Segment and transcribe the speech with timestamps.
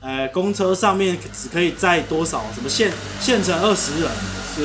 [0.00, 4.10] 呃，公车上面只可以载多少，什么限限乘二十人，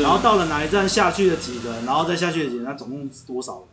[0.03, 3.63] 然后到了哪一站下去的几个人，然后再下去的几个人，那总共多少人？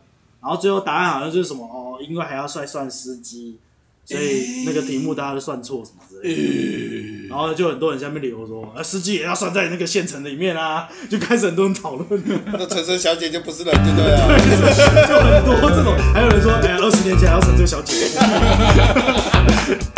[0.41, 3.59] 然后最后答案好像就是什么哦，因为还要算算司机，
[4.03, 7.27] 所以那个题目大家都算错什么之类的。
[7.29, 12.23] 然后就很多人下面留说，呃，司机也要算在那个县城里面啊，就开始很多人讨论。
[12.47, 14.27] 那陈生小姐就不是人，对不对了。
[15.07, 18.07] 就很多这种，还有人说，哎，二十年前还要陈这个小姐。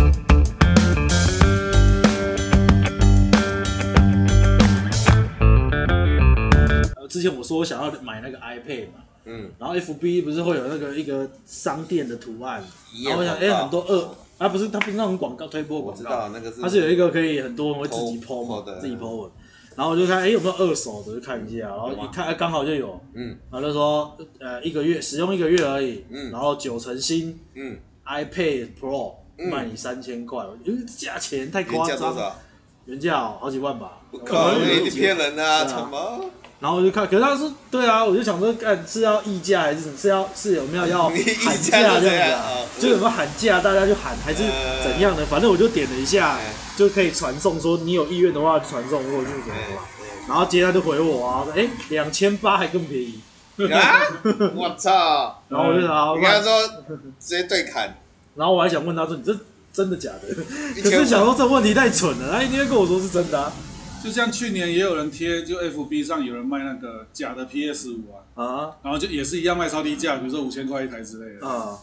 [7.11, 8.93] 之前我说我想要买那个 iPad 嘛，
[9.25, 12.63] 嗯，然后 FB 不是会有那个一个商店的图案，
[13.05, 16.61] 然后我想，哎，很多二，啊，不是，它不是那种广告推播广告我知道，那个是。
[16.61, 19.31] 它是有一个可以很多人会自己 PO 嘛的，自己 PO 文，
[19.75, 23.37] 然后我就看，哎，有没有二手的，就看一下，然后一看，哎，刚好就有，嗯。
[23.51, 26.31] 然后就说，呃，一个月使用一个月而已，嗯。
[26.31, 29.49] 然后九成新嗯，iPad Pro 嗯。
[29.49, 32.35] 卖你三千块，我觉得价钱太原夸张，价多少？
[32.85, 35.63] 原价哦好几万吧，不可能你骗人啊！
[35.63, 35.77] 对啊。
[35.77, 36.25] 什么？
[36.61, 41.09] 然后我就看，可是他说，对啊，我就想说，看是要议价还是什么是要是有没有要
[41.43, 42.39] 喊价这样
[42.79, 42.79] 子？
[42.79, 45.25] 就有没有喊价，大家就喊还是呃怎样的？
[45.25, 49.81] 反正我就点了一下哎，就可以传送，说你有意愿的话传送过去什么的嘛。
[50.27, 53.19] 然后接他就回我啊，说哎两千八还更便宜，
[53.73, 53.99] 啊！
[54.55, 55.41] 我操！
[55.49, 56.67] 然后我就想啊，你跟他说
[57.19, 57.97] 直接对砍，
[58.35, 59.35] 然后我还想问他说你这
[59.73, 60.81] 真的假的？
[60.83, 63.51] 可是想说这问题太蠢了，他一定会跟我说是真的啊。
[64.03, 71.47] 就像去年也有人贴，就 FB 上有人卖那个假的 PS 五啊，啊然后就也是一样卖超低价，比如说五千块一台之类的。
[71.47, 71.77] 啊，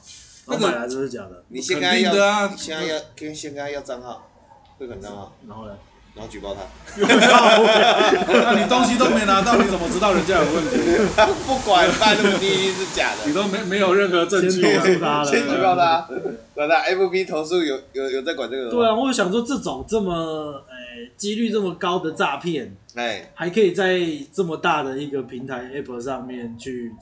[0.46, 1.44] 那个我买来就是假的？
[1.48, 4.30] 你先跟他肯定的啊要，你现在要跟先跟他要账号，
[4.78, 5.72] 汇款账号，然后呢？
[6.14, 6.62] 然后举报他。
[6.98, 10.76] 那你东西都没拿到，你怎么知道人家有问题？
[11.46, 13.32] 不管卖那么低，一定是假的你。
[13.32, 16.08] 都没没有任何证据啊先投诉他了先举报他，
[16.54, 20.74] 管他 FB 投诉有有有在管这个的吗对啊，我有想说这种这么呃
[21.16, 24.00] 几率这么高的诈骗，哎，还可以在
[24.32, 26.92] 这么大的一个平台 App 上面去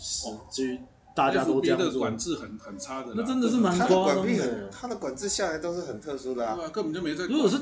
[0.50, 0.80] 去
[1.14, 4.26] 大家都这样做的管，制很很差的，那真的是蛮夸张。
[4.70, 6.64] 他的管制下来都是很特殊的啊对。
[6.64, 7.24] 啊，根本就没在。
[7.26, 7.56] 如果是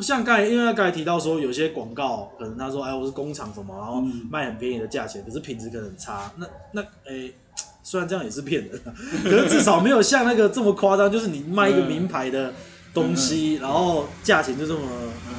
[0.00, 6.30] 像刚才，因为他刚才提到说有些广告，可能他说哎我是工厂什么，然后嗯卖很便宜的价钱，可是品质可能很差。
[6.36, 7.30] 那那哎，
[7.82, 8.80] 虽然这样也是骗人，
[9.22, 12.52] 可是至少没有像那个这么夸张，就是你卖一个名牌的
[12.92, 14.80] 东西，然后价钱就这么，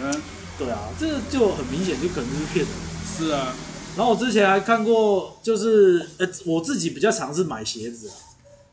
[0.01, 0.21] 嗯，
[0.57, 2.75] 对啊，这个就很明显就可能是骗人。
[3.03, 3.55] 是啊，
[3.95, 8.15] 然后我之前还看过，就是呃我自己比较常是买鞋子啊，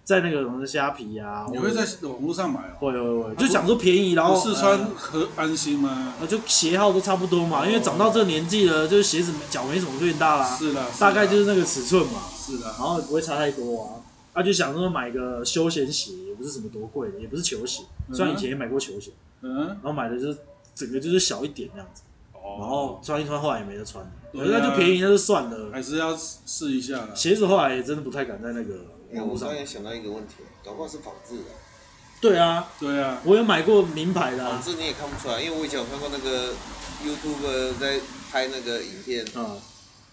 [0.05, 2.75] 在那个什么虾皮啊，你会在网络上买哦？
[2.79, 6.17] 会会会，就想说便宜，然后不试穿呃和安心吗？
[6.21, 13.89] 呃，就鞋号都差不多嘛，因为长到这个年纪了，就是鞋子脚没什么变大啦，是的，大概就是那个尺寸嘛，是的然，后也不会差太多啊。
[14.33, 19.13] 啊，就想说买个休闲鞋，也不是什么多贵的，也不是球鞋，虽然以前也买过球鞋，
[19.43, 20.39] 嗯，然后买的就是
[20.75, 22.03] 整个就是小一点这样子，
[22.33, 25.71] 哦，然后穿一穿后来也没得穿，那就便宜那就算了。
[25.73, 27.09] 还是要试一下啦。
[27.15, 28.75] 鞋子后来也真的不太敢在那个
[29.13, 29.55] 哎我网络上买。
[29.55, 31.45] 刚才想到一个问题，搞不好是仿制的。
[32.21, 36.53] 对啊，对啊，我有买过名牌的、仿啊，制你也看不出来，因为我以前有看过那个
[37.05, 39.57] YouTube 在拍那个影片，啊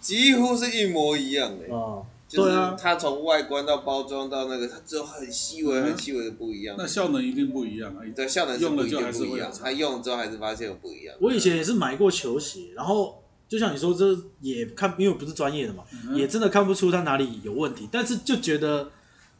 [0.01, 1.73] 几乎是一模一样的。
[1.73, 6.75] 啊，就是对啊，它从外观到包装到那个，它只有很细微、嗯很细微的不一样。
[6.77, 7.99] 那效能一定不一样啊。
[8.15, 11.13] 对，效能用了就还是不一样，它用了之后还是发现有不一样。
[11.19, 18.89] 我以前也是买过球鞋，然后就像你说，这也看，因为我不是专业的嘛，嗯也真的看不出它哪里有问题，但是就觉得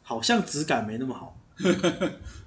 [0.02, 1.38] 好像质感没那么好。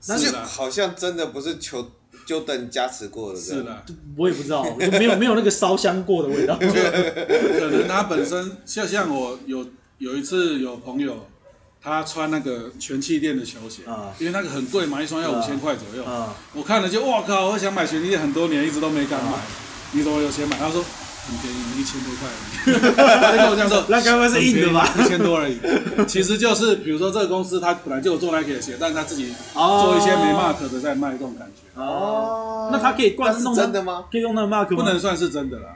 [0.08, 1.90] 那就是啦，好像真的不是球
[2.28, 3.40] Jordan 加持过了。
[3.40, 3.64] 是。
[3.64, 3.84] 啦，
[4.18, 6.56] 我也不知道，就没有没有那个烧香过的味道。
[6.60, 9.66] 可能它本身像像我有
[9.98, 11.28] 有一次有朋友，
[11.82, 16.04] 他穿那个全气垫的球鞋啊因为那个很贵嘛，一双要啊五千块左右。
[16.04, 19.32] 啊，我看了就哇靠，我想买全气垫很多年，一直都没敢买。
[19.32, 19.42] 啊
[19.92, 20.58] 你怎么有钱买？
[20.58, 22.96] 他说很便宜，一千多块而已。
[23.22, 24.94] 他就跟我这样说，那该不会是硬的吧？
[25.00, 25.58] 一千多而已。
[26.06, 31.82] 其实就是比如说这个公司他本来就有做 Nike 的鞋，但是他自己哦做一些没 mark 的在卖，这种感觉。
[31.82, 34.04] 哦，那他可以灌弄真的吗？
[34.12, 34.76] 可以用那个 mark 吗？
[34.76, 35.76] 不能算是真的啦，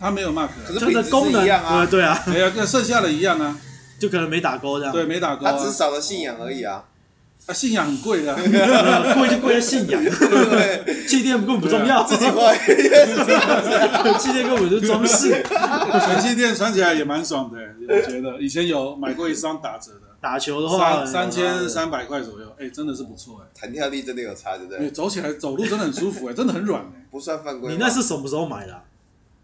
[0.00, 3.56] 它没有 mark 可是品质是的功能，一样啊对对啊，没有，跟剩下的一样啊，
[3.98, 4.92] 就可能没打勾这样。
[4.92, 5.52] 对，没打勾啊。
[5.52, 6.84] 它只少了信仰而已啊。
[7.46, 8.34] 啊，信仰很贵的
[9.16, 12.52] 贵就贵在信仰，对，气垫根本不重要，自己画
[14.18, 15.30] 气垫根本就是装饰。
[15.42, 17.58] 全气垫穿起来也蛮爽的，
[17.88, 18.38] 我觉得。
[18.40, 23.48] 以前有买过一双打折的，打球的话，三三千三百块左右，哎，真的是不错哎。
[23.58, 24.86] 弹跳力真的有差，对不对？
[24.86, 27.06] 哎走起来走路真的很舒服哎，真的很软哎。
[27.10, 27.72] 不算犯规。
[27.72, 28.82] 你那是什么时候买的啊？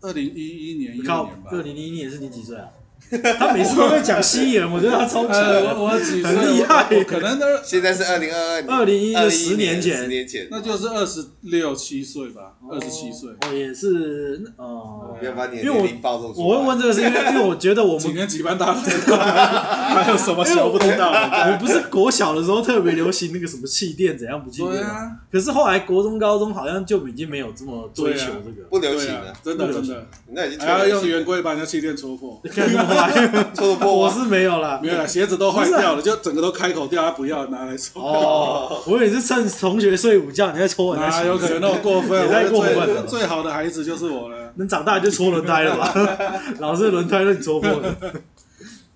[0.06, 2.70] 二零一一年一二零一一年是你几岁啊？
[3.38, 6.24] 他每次都会讲西元，我觉得他超强呃，我我几岁？
[6.24, 13.30] 很厉害我我可能都现在是二零二二年，二零一一十年前十年前，那就是二十六七岁吧，二十七岁。
[13.48, 16.46] 我也是，哦、不要把你的因为我年龄暴露出来。
[16.46, 21.52] 我会问这个是因为，因为我觉得我几们年几班大家都知道，还有什么小不知道 的？
[21.52, 24.78] 我不是国小的时候特别流行那个什么气垫怎样不气垫吗？
[24.78, 32.40] 对啊，可是后来国中、高中好像就已经没有这么追求这个，不流行了啊，，真的真的，那已经还要用圆规把人家气垫戳破。
[33.86, 34.88] 我是没有啦没。
[34.88, 38.00] 有啦，鞋子都坏掉了，就整个都开口掉，他不要拿来抽。
[38.00, 42.20] 哦，我也是趁同学睡午觉，你在搓人家哪鞋有可能那么过分？
[42.26, 44.52] 也太过分了最最好的孩子就是我了。
[44.56, 45.94] 能长大就搓轮胎了吧？
[46.60, 47.94] 老是轮胎让你戳破的。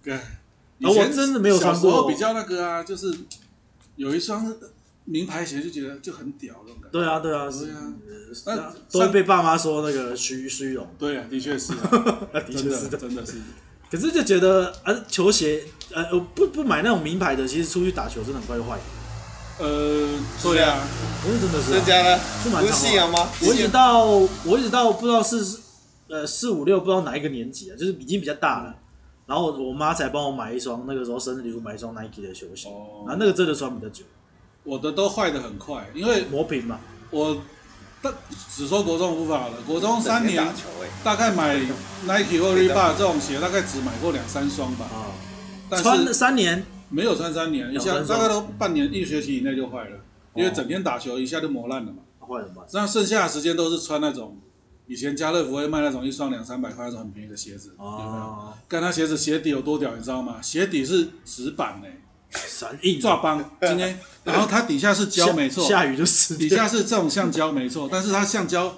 [0.02, 0.14] 对，
[0.78, 3.14] 然后我真的没有穿过小时候比较那个啊，就是
[3.96, 4.54] 有一双
[5.04, 6.98] 名牌鞋，就觉得就很屌那种感觉。
[6.98, 7.92] 对啊，对啊，是对啊，
[8.46, 10.86] 那那都会被爸妈说那个虚虚荣。
[10.98, 11.78] 对啊，的确是啊，
[12.32, 12.90] 的确真是的。
[12.90, 13.34] 的真的是。
[13.90, 18.78] 可是就觉得，呃，球鞋，呃，呃不不买那种名牌的，其实出去打球真的很快就坏。
[19.58, 20.80] 呃，对啊，
[21.22, 22.20] 不是真的是、啊，真的假的？
[22.60, 23.28] 不是信仰吗？
[23.42, 25.58] 我一直到我一直到不知道是
[26.08, 28.74] 呃四五六不知道哪一个年级啊，就是已经比较大了。
[29.26, 34.04] 然后我妈才帮我买一双，那个时候生日礼物买一双 Nike 的球鞋，哦然后那个真的穿比较久，
[34.64, 36.80] 我的都坏的很快，因为磨平嘛。
[37.10, 37.36] 我
[38.02, 38.12] 但
[38.54, 40.42] 只说国中不法了，国中三年
[41.04, 41.56] 大概买
[42.04, 45.12] Nike 或 Reebok 这种鞋，大概只买过两三双吧，啊，
[45.68, 49.98] 但穿了是三年，没有穿三年，一下两三双大概都半年一学期以内就坏了，
[50.34, 51.98] 因为整天打球一下就磨烂了嘛。
[52.20, 52.62] 坏了嘛？
[52.72, 54.38] 那剩下的时间都是穿那种
[54.86, 58.06] 以前家乐福会卖那种一双两三百块那种很便宜的鞋子，有没有？
[58.06, 60.40] 哦，看他鞋子鞋底有多屌，你知道吗？
[60.40, 62.00] 鞋底是纸板哎、
[62.32, 68.72] 三硬抓帮今天，然后它底下是胶没错，下雨就湿底下是这种橡胶没错，但是它橡胶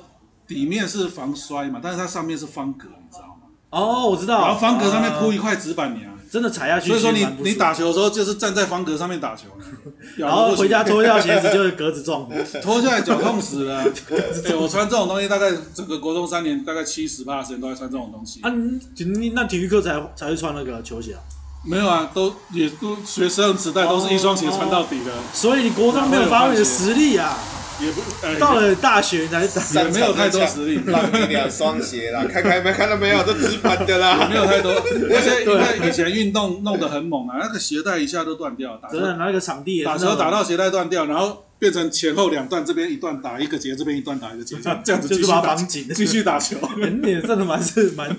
[0.46, 3.48] 底面是防摔嘛，但是它上面是方格，你知道吗？
[3.70, 4.46] 哦，我知道。
[4.46, 9.48] 然后方格上面铺一，一块纸板娘，真的踩下去，所以说你你打球的时候就是站在方格上面打球，
[10.16, 12.44] 然后回家脱掉鞋子就是格子状的。
[12.62, 13.82] 脱下来脚痛死了。
[14.46, 18.40] 哎，我穿这种东西大概整个国中三年，大概七十八的时间都在穿这种东西。
[18.42, 21.20] 啊，你你那体育课才才会穿那个球鞋啊？
[21.64, 27.38] 没有啊，都也都学生时代都是一双鞋穿到底的，所以你国中没有发挥你的实力啊，
[27.84, 29.82] 也不哎到了大学才打。
[29.82, 34.72] 也没有太多实力，让你两双鞋啦， 看看没看到没有，都直板的啦，没有太多，
[35.10, 45.88] 而且因为以前运动弄得很猛啊，那个鞋带一下都断掉，打球真的，那个场地也打球打到鞋带断掉，然后变成前后两段，这边一段打一个结，这边一段打一个结， 这样子就把它继续打绑紧。
[45.94, 46.56] 继续打球。
[47.02, 48.16] 你也真的蛮是蛮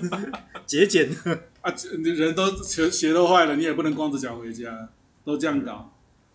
[0.66, 1.38] 节俭的。
[1.60, 1.72] 啊！
[2.02, 4.88] 你人都鞋鞋都坏了，你也不能光着脚回家，
[5.24, 5.90] 都这样搞，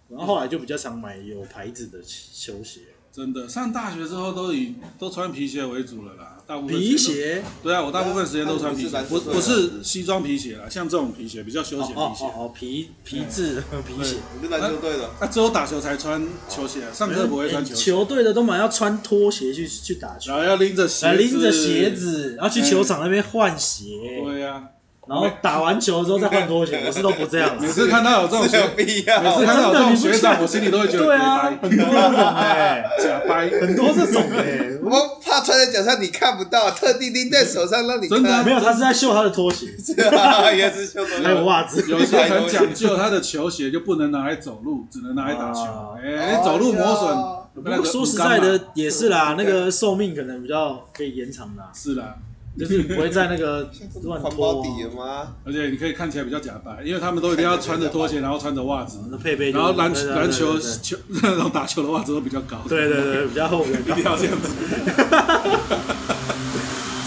[0.10, 2.82] 然后后来就比较常买有牌子的球鞋，
[3.20, 3.50] 真的。
[3.50, 7.44] 上大学之后都以都穿皮鞋为主了啦，大部分皮鞋。
[7.62, 9.84] 对啊，我大部分时间都穿皮鞋，不啊不是不是。
[9.84, 12.26] 西装皮鞋啦，像这种皮鞋比较休哦闲皮鞋。
[12.26, 14.16] 哦哦哦，皮皮质的皮鞋。
[14.42, 20.32] 你是篮球队的，啊，只有打球才穿球鞋，上课不会穿球鞋，球队的都蛮要穿拖鞋去去打球。
[20.32, 23.84] 然，后要拎着鞋拎着鞋子，然后去球场那边换鞋，
[24.24, 24.70] 对呀、
[25.10, 26.80] 然后打完球之后再换拖鞋。
[26.86, 27.66] 我是都不这样子。
[27.66, 29.22] 每次看到有这种是有学，必要。
[29.22, 32.84] 每次看到有这种学长，我心里都会觉得对啊，假很多这种哎，
[33.28, 34.70] 掰，很多这种哎。
[34.82, 38.44] 我怕穿在脚上你看不到，特地拎在手上让你真的。
[38.44, 39.66] 没有，他是在秀他的拖鞋，
[40.56, 41.84] 也是秀还有袜子。
[41.90, 45.62] 有些很讲究，他的球鞋就不能拿来走路，只能拿来打球。
[45.62, 52.16] 啊哎、你走路磨损，哦不那个过说实在的，也是啦，那个寿命可能比较可以延长啦，是啦，
[52.60, 53.70] 就是不会在那个
[54.04, 55.36] 乱环拖啊保底了吗？
[55.46, 62.58] 而且你可以看起来比较假白，因为他们都一定要穿着拖鞋，然后穿着袜子，那配备就然后篮对对对篮球球 那种打球的袜子都比较高。
[62.68, 64.50] 对对对，比较厚，比较一定要这样子。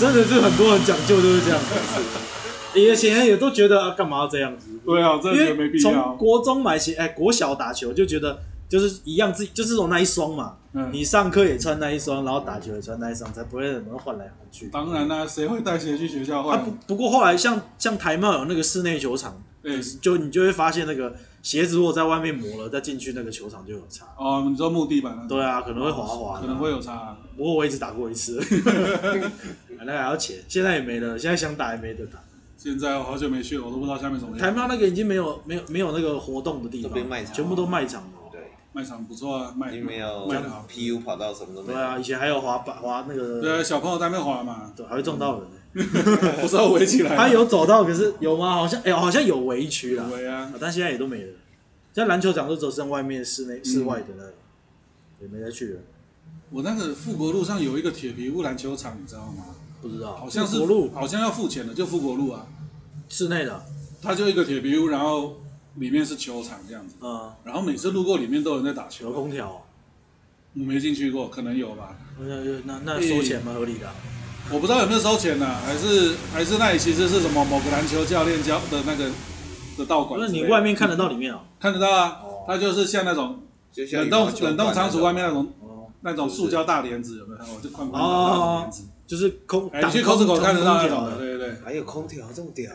[0.01, 1.75] 真的是很多人讲究就是这样子。
[2.75, 4.69] 以前也都觉得啊，干嘛要这样子？
[4.87, 6.15] 对啊，我真因的觉得没为从必要。
[6.15, 10.55] 国中买鞋，哎，国小打球就觉得就是一样，自己就是有那一双嘛。
[10.75, 14.69] 嗯你上课也穿那一双，然后打球也穿那一双，才不会怎么换来换去。
[14.69, 16.65] 当然啦、谁会带鞋去学校啊换？
[16.65, 24.07] 不不过后来像像台茂有那个室内球场，对就你就会发现那个鞋子如果在外面磨了，再进去那个球场就有差。
[24.17, 26.41] 哦，你说木地板对啊，可能会滑滑的。
[26.41, 27.19] 可能会有差、啊。
[27.37, 28.41] 不过我一直打过一次，
[29.79, 32.19] 那个还要钱，现在也没了，现在想打也没得打。
[32.57, 34.57] 现在我好久没去了，我都不知道下面怎么台样。
[34.57, 38.22] 茂那个已经没有没有没有那个活动的地方变卖，场全部都卖场了。
[38.73, 40.67] 对，卖场不错啊，卖因为没有卖得好。
[40.69, 41.79] PU 跑道什么都没有。
[41.79, 45.49] 对啊，以前还有滑板滑那个，对啊，小朋友在那边滑嘛，对，还会撞到人。
[46.41, 47.17] 不是要围起来。
[47.17, 48.55] 他有走到，可是有吗？
[48.55, 51.33] 好像哎、好像有围区啦，围啊，但现在也都没了。
[51.95, 54.35] 现在篮球场都只剩外面室内、室外的那个，
[55.21, 55.81] 也没再去了。
[56.51, 59.45] 我那个富国路上有一个铁皮屋篮球场，你知道吗？
[59.81, 62.47] 不知道，好像是国路好像要付钱的，就富国路啊。
[63.09, 63.63] 室内的，
[64.01, 65.37] 它就一个铁皮屋，然后
[65.77, 69.21] 里面是球场这样子，嗯，然后每次路过里面都有人在打球有球。
[69.23, 69.65] 空调，
[70.55, 73.95] 我没进去过，可能有吧，那那那收钱蛮合理的啊。
[74.51, 79.11] 我不知道有没有收钱呢、还是还是那里其实是什么某个篮球教练教的那个
[79.79, 80.21] 的道馆？
[80.21, 81.41] 那你外面看得到里面哦。
[81.59, 83.41] 看得到啊哦，它就是像那种
[83.75, 87.61] 冷冻冷冻仓储外面那种哦，那种塑胶大帘子，有没有看过？
[87.61, 88.85] 就宽宽的大哦帘子。
[89.07, 92.71] 就是空，哎，你去 Costco 看得到那种的，空调的对对还有空调这么屌，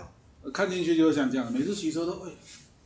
[0.53, 2.31] 看进去就是像这样，每次骑车都哎，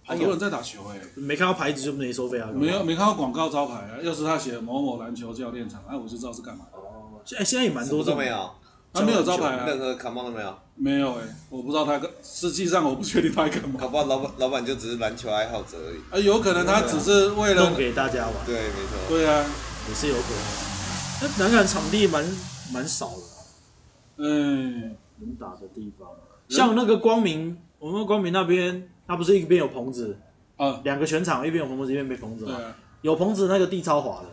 [0.03, 2.50] 好多人在打球哎，没看到牌子就没收费啊？
[2.53, 6.77] 没有没看到广告招牌啊，要是他写某某篮球教练场，哎，我就知道是干嘛的。
[6.77, 8.50] 哦，现在现在也蛮多都没有，
[8.91, 13.79] 他没有招牌啊，任何 come on 都没有，没有哎，我不知道他，实际上我不确定他在干嘛。
[13.79, 16.00] 搞不好老板老板就只是篮球爱好者而已。
[16.12, 19.08] 啊，有可能他只是为了弄，给大家玩，对，没错。
[19.08, 19.46] 对啊，
[19.88, 21.27] 也是有可能。
[21.38, 22.25] 那南港场地蛮
[22.74, 23.38] 蛮少的啊，
[24.17, 26.10] 嗯，能打的地方，
[26.50, 30.18] 像那个光明，我们光明那边，它不是一边有棚子，
[30.56, 32.58] 啊，两个全场，一边有棚子，一边没棚子嘛。
[33.01, 34.27] 有棚子那个地超滑的，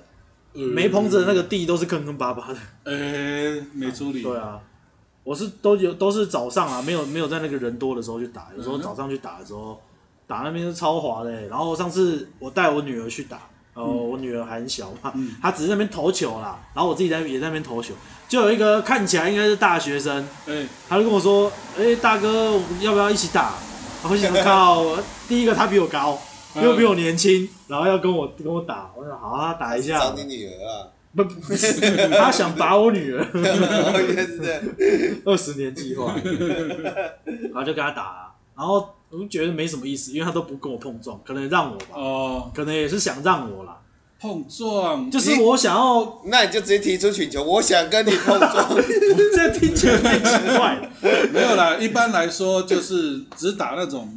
[0.55, 0.69] 嗯。
[0.73, 2.57] 没棚子的那个地都是坑坑巴巴的。
[2.85, 4.61] 哎，没处理，对啊，
[5.25, 9.83] 我是都有都是早上啊，没有没有在那个人多的时候去打，有时候嗯早上去打的时候，
[10.29, 13.41] 打那边是超滑的欸、然后上次我带我女儿去打，
[13.75, 15.35] 呃，我女儿还很小嘛，嗯。
[15.43, 17.95] 她只是在那边投球啦，然后我自己在也在那边投球，
[18.29, 23.55] 就有一个看起来应该是大学生，哎，他就跟我说，哎、大哥，我们要不要一起打？
[24.03, 26.19] 我想靠，第一个他比我高，
[26.55, 30.15] 嗯又比我年轻，然后要跟我跟我打，我想好啊，打一下找。
[30.15, 33.27] 你女儿啊，不，不是他想打我女儿。
[35.25, 36.15] 二十年计划，
[37.25, 43.77] 然后就跟他打、啊，然后我就觉得没什么意思，因为他都不跟我碰撞，可能让我吧，哦，可能也是想让我啦，
[44.21, 48.69] 碰撞，就是我想要，那你就直接提出请求，我想跟你碰撞。
[49.35, 50.91] 这听起来太奇怪了，
[51.33, 54.09] 没有啦，一般来说就是只打那种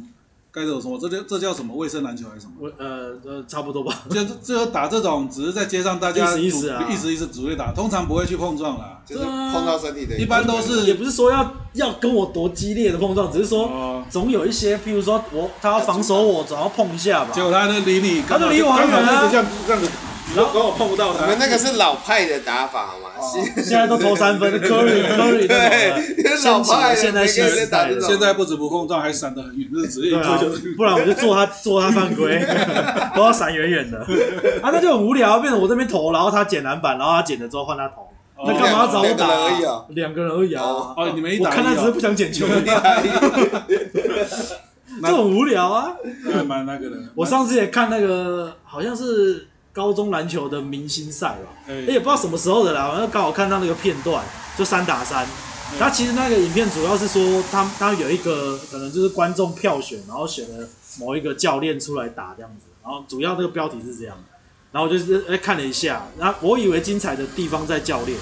[0.52, 0.80] 该怎么？
[0.80, 2.52] 说，这叫这叫什么卫生篮球还是什么？
[2.60, 6.86] 我呃呃差不多吧，就就打这种，只是在街上大家意思意思啊。
[6.90, 9.00] 意思意思主力打，通常不会去碰撞啦。
[9.04, 19.28] 就是碰到身体的，一般都是也不是说要要跟我多激烈的碰撞，只是说哦，总有一些，譬如说我他要防守我，总要碰一下吧，结果他就离你，他就离我很远啊。
[19.30, 19.44] 这样
[19.80, 19.88] 子，
[20.34, 21.24] 然后刚好碰不到他。
[21.24, 21.38] 你们。
[21.38, 23.10] 那个是老派的打法好吗？
[23.56, 25.56] 现在都投三分，Curry Curry 那
[26.16, 28.08] 对种的，老派的现在新时代的每个人打这种。
[28.08, 30.38] 现在不止不碰撞，还闪得很远，就是直接一对啊。
[30.38, 32.44] 推就，不然我就做他 做他犯规，
[33.14, 33.98] 都要闪远远的。
[34.62, 38.08] 啊，那就很无聊，变成我这边投，然后他捡篮板，然后他捡了之后换他投，
[38.46, 39.84] 那干嘛要找我打、两个人而已啊。
[39.90, 40.62] 两个人而已啊！
[40.62, 40.94] 哦。
[40.96, 42.46] 哦，你们一打一我看他只是不哦，想捡球，
[45.02, 45.94] 这很无聊啊。
[46.46, 46.96] 蛮那个的。
[47.14, 51.74] 我上次也看那个好像是高中篮球的明星赛吧，哎。
[51.74, 54.24] 也不知道什么时候的啦，好像刚好看到那个片段，
[54.56, 55.26] 就三打三。
[55.78, 64.14] 他其实那个影片主要是说他他有一个可能就是观众票选，然后选了某一个教练出来打这样子，然后主要这个标题是这样，
[64.70, 68.18] 然后我就是哎看了一下，然后我以为精彩的地方在教练，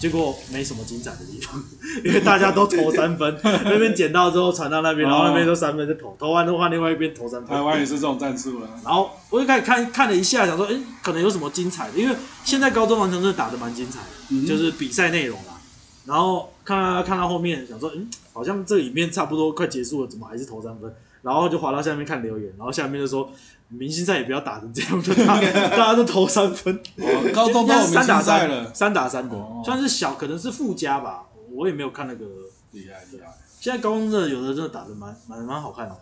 [0.00, 1.62] 结果没什么精彩的地方，
[2.02, 7.60] 因为大家都投三分， 那边捡到之后传到那边，然后那边都三分就投，投完的话另外一边投三分台。
[7.60, 8.68] 湾也是这种战术啊。
[8.82, 11.98] 然后我就开始看看了一下，想说，哎，可能有什么精彩的？
[11.98, 15.60] 因为现在高中篮球真的打得蛮精彩的，嗯就是比赛内容啦。
[16.06, 20.90] 然后看到看到后面，想说，嗯，好像这里面差不多快结束了，怎么还是投三分？
[21.22, 23.30] 然后就滑到下面看留言，然后下面就说，
[23.70, 26.74] 明星赛也不要打成这样，就大 大家都投三分。
[26.96, 31.24] 哦，高 中都有明三打星赛三了，三打三的，哦算是小，可能是附加吧。
[31.52, 32.26] 我也没有看那个。
[32.72, 33.26] 厉害厉害。
[33.58, 35.96] 现在高中真的有的真的打得蛮蛮蛮好看的，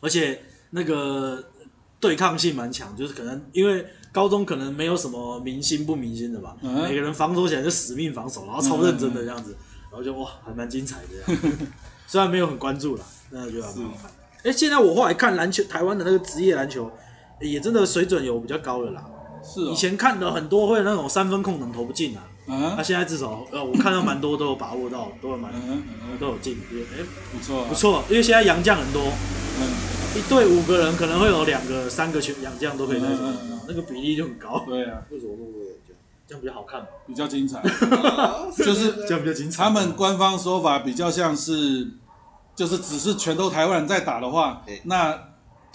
[0.00, 1.44] 而且那个
[2.00, 9.54] 对抗性蛮强，就是可能因为高中可能没有什么明星不明星的吧，嗯每个人防守起来就死命防守，然后超认真的这样子，
[9.90, 11.56] 然后就哇还蛮精彩的这样，
[12.08, 14.15] 虽然没有很关注啦，但是觉得还蛮好看的。
[14.44, 16.92] 哎、现在我后来看篮球，台湾的那个职业篮球、欸
[17.46, 19.04] 也真的水准有比较高了啦。
[19.44, 19.76] 是哦以。
[19.76, 27.74] 前看的很多会那种三分空能投不进啊，嗯那、，现在至少呃我看到蛮多都有把握到，都有蛮嗯嗯嗯，都有进，也哎、不错啊不。
[27.74, 29.12] 错，因为现在洋将很多，
[29.60, 29.68] 嗯，
[30.14, 35.72] 一队五个人可能会有两个、三个全洋将都可以在这里嗯嗯嗯那个比例就很高，对啊，为什么那么多人
[36.26, 37.60] 这样比较好看嘛，比较精彩。
[38.56, 39.62] 就是这样比较精彩。
[39.64, 41.86] 他们官方说法比较像是，
[42.56, 45.16] 就是只是全都台湾人在打的话，那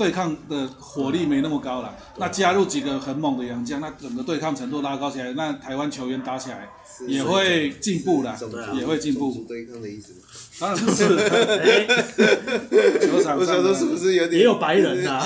[0.02, 1.96] 对抗的火力没那么高了。
[2.18, 6.68] 那加入几个很猛的洋将，那整个对抗程度拉高起来，那台湾球员打起来
[7.08, 8.36] 也会进步啦，
[8.74, 9.32] 也会进步。
[9.48, 10.14] 对抗的意思。
[10.60, 11.08] 当然不是。
[13.08, 15.20] 球场我想说是不是有点也有白人啊，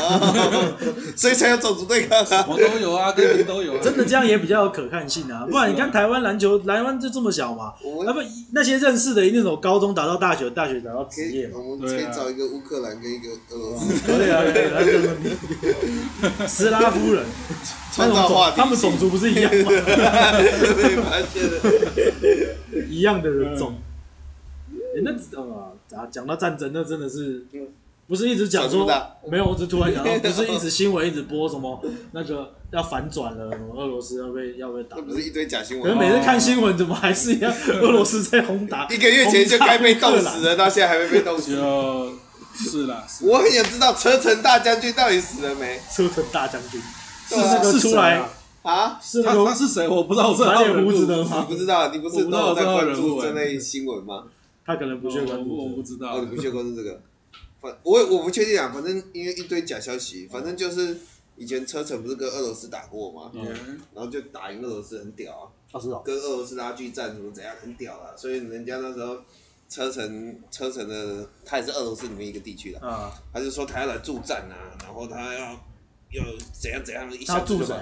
[1.15, 2.46] 所以才有种族对抗啊。
[2.50, 3.77] 我都有啊，各地都有。
[3.79, 7.74] 真的这样也比较有可看性啊，不然你看台湾篮球，台湾就这么小嘛，
[8.05, 8.20] 那不
[8.51, 11.60] 那些认识的一定从高中打到大学，大学打到职业嘛。
[11.60, 14.01] 我们可以找一个乌克兰跟一个俄罗斯。
[14.05, 16.48] 对啊，可以啊，这个问题。
[16.48, 17.26] 斯拉夫人，
[17.92, 19.72] 创造话，他们种族不是一样吗？
[19.72, 23.76] 被发现了，一样的人种。
[24.96, 27.46] 欸、那呃，讲到战争，那真的是，
[28.08, 28.88] 不是一直讲说
[29.30, 35.84] 没有，我只突然想到，不是一直新闻一直播什么 那个要反转了，什么俄罗斯要被要被打，那不是一堆假新闻。
[35.84, 38.88] 可是每次看新闻，怎么还是一样，俄罗斯在轰打？
[38.94, 41.58] 一个月前就该被冻死了，到现在还没被冻死。
[42.64, 45.80] 就是啦，我很想知道车臣大将军到底死了没？
[45.92, 46.82] 车臣大将军
[47.28, 48.28] 是那个出来
[48.64, 49.00] 啊？
[49.02, 49.88] 是那个他是谁？
[49.88, 51.46] 我不知道，我满脸胡子的吗？
[51.48, 51.92] 你不知道？
[51.92, 54.26] 你不是都有在关注这类新闻吗？
[54.66, 56.16] 他可能不屑关注，我不知道。
[56.16, 57.00] 哦，你不屑关注这个，
[57.62, 58.72] 反我我不确定啊。
[58.74, 60.98] 反正因为一堆假消息，反正就是
[61.38, 63.32] 以前车臣不是跟俄罗斯打过吗？
[63.36, 63.46] 嗯。
[63.94, 65.46] 然后就打赢俄罗斯，很屌啊！
[65.72, 66.02] 啊，是哦。
[66.04, 68.18] 跟俄罗斯拉锯战什么怎样，很屌啊！
[68.18, 69.18] 所以人家那时候
[69.70, 72.80] 车臣车臣的，他也是俄罗斯里面一个地区的。
[72.80, 73.12] 啊。
[73.34, 75.40] 他就说他要来助战啊，然后他要
[76.12, 77.76] 要怎样怎样，一下子就把。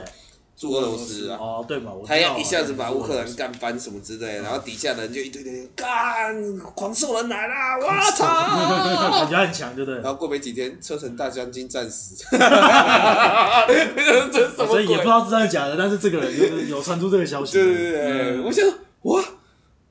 [0.55, 8.23] 驻俄罗斯啊，哦对嘛，他要一下子把乌克兰干翻什么之类，然后底下人就一堆堆干，狂兽人来啦，我操，
[9.17, 9.95] 感觉很强，对不对？
[10.01, 12.15] 然后过没几天，车臣大将军战死，
[14.67, 18.63] 所以也不知道是真的假的，但是这个人就是有传出这个消息，对对对，我想
[19.01, 19.23] 哇。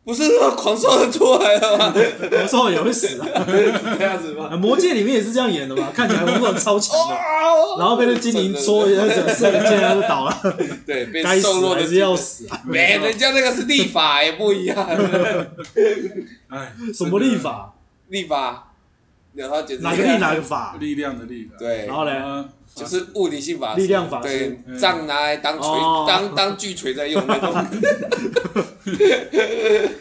[0.05, 1.95] 不是说狂兽人出来了吗？
[2.29, 4.51] 狂兽人也会死啊，这样子吗？
[4.57, 7.15] 魔戒里面也是这样演的嘛，看起来魔兽人超强的，
[7.79, 10.57] 然后被那精灵戳一下，射一箭他就倒了。
[10.85, 12.61] 对，该死还是要死啊！
[12.65, 14.77] 没，人家那个是立法也不一样。
[16.51, 17.73] 哎，什么立法？
[18.09, 18.72] 立法，
[19.35, 20.77] 然后就是哪个力哪个法？
[20.79, 21.51] 力量的力。
[21.59, 22.49] 对，然后呢？
[22.75, 25.69] 就是物理性法，力量法，对，杖拿来当锤，
[26.09, 27.53] 当当巨锤在用那种。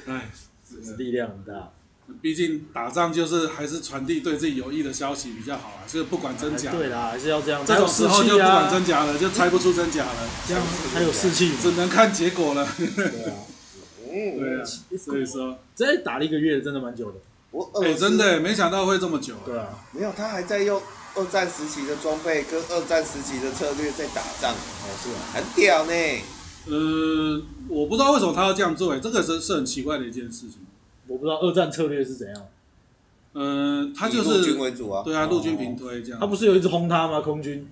[0.07, 0.31] 哎，
[0.97, 1.71] 力量很大。
[2.21, 6.71] 毕竟打仗就是还是传递对自己有益的消息比较好啊，就是不管真假。
[6.71, 7.61] 对啦，还是要这样。
[7.65, 10.29] 这种时候就不管真假了，就猜不出真假了。
[10.47, 12.65] 这样还有士气，只能看结果了。
[12.77, 12.85] 对
[13.25, 13.35] 啊，
[14.07, 14.63] 对啊，
[14.97, 17.17] 所以说，这打了一个月，真的蛮久的。
[17.51, 19.35] 我哎，真的没想到会这么久。
[19.45, 20.81] 对啊，没有，他还在用。
[21.13, 25.91] 二战时期的装备跟二战时期的策略在打仗，哦，是啊，很屌呢。
[26.67, 30.59] 呃，我不知道为什么他要这样做，哎，这个是是很奇怪的一件事情。
[31.07, 32.47] 我不知道二战策略是怎样。
[33.33, 36.19] 嗯、呃，他就是陆军为主啊，对啊，陆军平推这样。
[36.21, 37.19] 他不是有一直轰他吗？
[37.19, 37.69] 空军？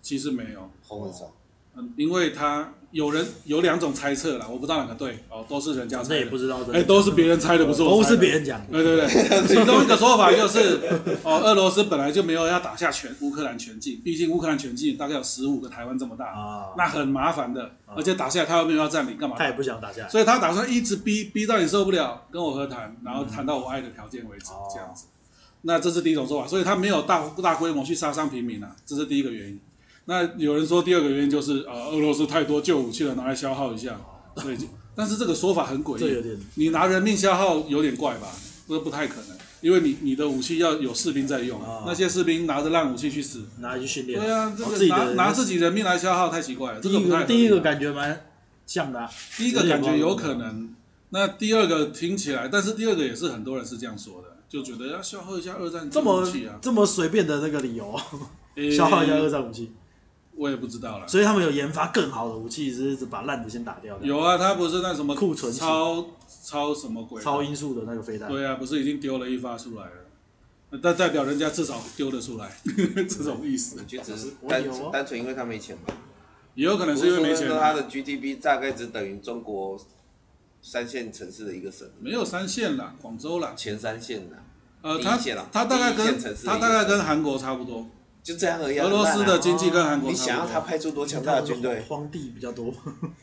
[0.00, 1.30] 其实没有，轰很少。
[1.76, 2.72] 嗯，因为他。
[2.92, 8.64] 有人有两种猜测啦，我不知道哪个对哦，都是人家猜的，也不知道哎，都是别人猜的，不是我猜的，都是别人讲。
[8.70, 9.08] 对对对，
[9.48, 10.78] 其中一个说法就是，
[11.22, 19.36] 哦，俄罗斯本来就没有要打下全乌克兰全境，毕竟乌克兰全境大概有十五个台湾这么大，那很麻烦的，而且打下来他又没有要占领，干嘛？
[19.38, 25.06] 他也不想打下来，所以他打算一直逼逼到你受不了，跟我和谈，然后谈到我爱的条件为止，这样子。
[25.62, 29.58] 那这是第一种说法，所以他没有大大规模去杀伤平民啊，这是第一个原因。
[30.04, 34.00] 那有人说第二个原因就是呃，俄罗斯太多旧武器了，拿来消耗一下，
[34.36, 38.28] 所以就，但是这个说法很诡异，这有点，你拿人命消耗有点怪吧？
[38.68, 47.24] 这不太可能，因为你你的武器要有士兵在用，哦、那些士兵拿着烂武器去死，拿来去训练，对啊，这个拿拿自己人命来消耗太奇怪了，这个不太。
[47.24, 48.24] 第一个感觉蛮
[48.66, 50.74] 像的、啊，第一个感觉有可能，
[51.10, 57.94] 那第二个听起来，但是第二个也是很多人是这样说的，就觉得要消耗一下二战武器啊，这么这么随便的那个理由，
[58.74, 59.70] 消耗一下二战武器。
[60.34, 63.98] 我也不知道了，所以他们有研发更好的武器，只是把烂的先打掉。
[64.00, 66.06] 有啊，他不是那什么库存超
[66.44, 67.22] 超什么鬼？
[67.22, 68.28] 超音速的那个飞弹。
[68.30, 69.92] 对啊，不是已经丢了一发出来了？
[70.70, 73.82] 那代表人家至少丢得出来， 这种意思。
[73.86, 75.94] 就只是单单纯因为他没钱吧？
[76.54, 77.48] 也有可能是因为没钱。
[77.50, 79.78] 他的 GDP 大概只等于中国
[80.62, 81.86] 三线城市的一个省。
[82.00, 84.38] 没有三线啦，广州啦，前三线啦。
[84.80, 85.16] 呃，他
[85.52, 87.86] 他大概跟他大概跟韩国差不多。
[88.22, 88.78] 就这样而已。
[88.78, 91.80] 俄罗斯的经济跟韩国，你想要他派出多强大的军队？
[91.88, 92.72] 荒地比较多。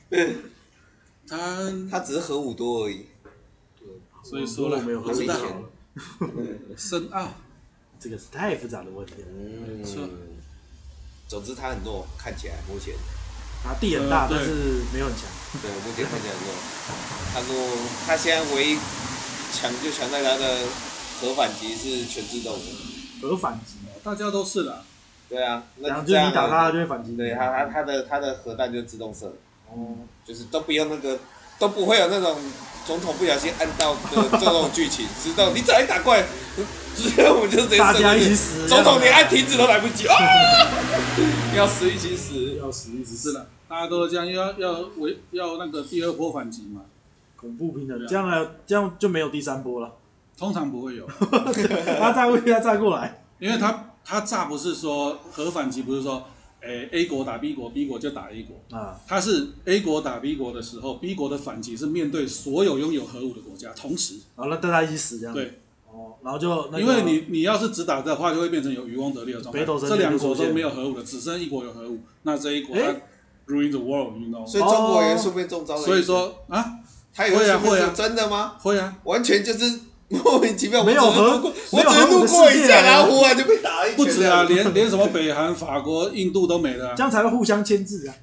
[1.27, 3.05] 他他只是核武多而已。
[4.23, 5.15] 所以说了，没有核武。
[6.75, 7.29] 深奥，
[7.99, 9.27] 这个是太复杂的问题了。
[9.29, 9.83] 嗯。
[11.27, 12.95] 总之他很弱，看起来目前。
[13.63, 15.23] 他地很大，但是没有很强。
[15.61, 16.53] 对，目前看起来很弱。
[17.33, 17.55] 他说
[18.05, 18.77] 他现在唯一
[19.53, 20.65] 强就强在他的
[21.21, 22.65] 核反击是全自动的。
[23.21, 23.78] 核反击。
[24.03, 24.81] 大家都是啦，
[25.29, 27.15] 对啊，然后就是你打他，他就会反击。
[27.15, 29.33] 对他，他他的他的核弹就自动射。
[29.69, 31.17] 哦，就是都不用那个，
[31.59, 32.35] 都不会有那种
[32.85, 33.99] 总统不小心按到的
[34.39, 35.51] 这种剧情，知道？
[35.53, 36.23] 你只要一打过来，
[36.95, 37.83] 直接我们就直接射。
[37.83, 38.67] 大家一起死。
[38.67, 40.15] 总统连按停止都来不及啊！
[41.55, 43.47] 要死一起死，要死一起死了。
[43.67, 46.81] 大家都这样，要要为要那个第二波反击嘛？
[47.35, 49.93] 恐怖平衡，这样来这样就没有第三波了。
[50.37, 51.05] 通常不会有，
[51.99, 56.25] 他再会他再过来，因为他他炸不是说核反击，不是说，
[56.61, 58.77] 诶 A 国打 B 国，B 国就打 A 国。
[58.77, 72.83] 啊，他是 A 国打 B 国的时候，B 国的反击是面对所有拥有核武的国家同时，然后大家一起死这样，对，哦，然后就因为你你要是只打的话，就会变成有渔翁得利的状态，这两国都没有核武的，只剩一国有核武，那这一国它
[73.47, 76.79] ruin the world，you know，所以中国也顺便中招了，所以说啊，
[77.13, 78.55] 他也会啊会啊，真的吗？
[78.59, 79.81] 会啊，完全就是。
[80.09, 83.97] 莫名其妙，没有核，我只能路过一下，然后忽然就被打一拳。
[83.97, 86.95] 不止啊，连连什么北韩、法国、印度都没了。
[86.95, 88.15] 这样才会互相牵制啊。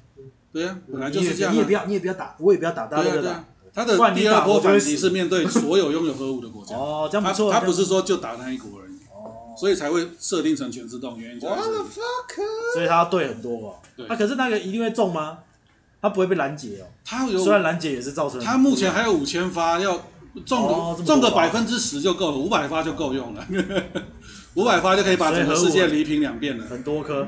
[0.51, 1.53] 对啊，本来就是这样。
[1.53, 3.45] 你也不要，你也不要打，我也不要打，大家都打。
[3.73, 6.75] 他的第二波反击是面对所有拥有核武的国家。
[6.77, 7.49] 哦，这样不错。
[7.51, 8.95] 他不是说就打那一国而已。
[9.13, 9.55] 哦。
[9.57, 11.53] 所以才会设定成全自动，原因就是。
[12.73, 13.75] 所以他要对很多哦。
[13.95, 14.05] 对。
[14.07, 15.37] 他可是那个一定会中吗？
[16.01, 16.85] 他不会被拦截哦。
[17.05, 17.39] 他有。
[17.39, 18.41] 虽然拦截也是造成。
[18.41, 19.97] 他目前还有五千发要。
[20.45, 23.45] 中个中个百分之十就够了，五百发就够用了，
[24.55, 26.65] 五百发就可以把整个世界犁平两遍了。
[26.65, 27.27] 很多颗，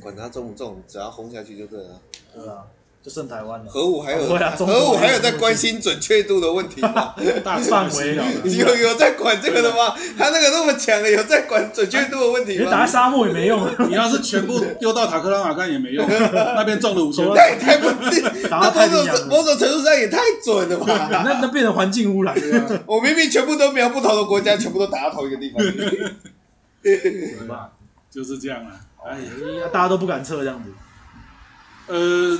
[0.00, 2.00] 管它中不中，只要轰下去就对了。
[2.34, 2.64] 对啊，
[3.06, 3.66] 就剩台湾了。
[3.70, 7.14] 核武还有核武还有在关心准确度的问题吗？
[7.44, 8.16] 大范围
[8.50, 9.94] 有有在管这个的吗？
[10.18, 12.64] 他那个那么强的，有在管准确度的问题吗？
[12.64, 17.88] 你打在沙漠也没用，你要是全部丢到塔克拉玛干也没用，那边中了五千，那也太不，
[18.50, 21.08] 那某种某种程度上也太准了吧？
[21.24, 22.82] 那那变成环境污染了。
[22.86, 25.64] 我明明全部都瞄不同的国家，全部都打到同一个地方。
[26.82, 27.70] 对吧？
[28.10, 28.72] 就是这样啊。
[29.08, 29.14] 哎
[29.62, 30.72] 呀，大家都不敢测这样子。
[31.86, 32.36] 呃。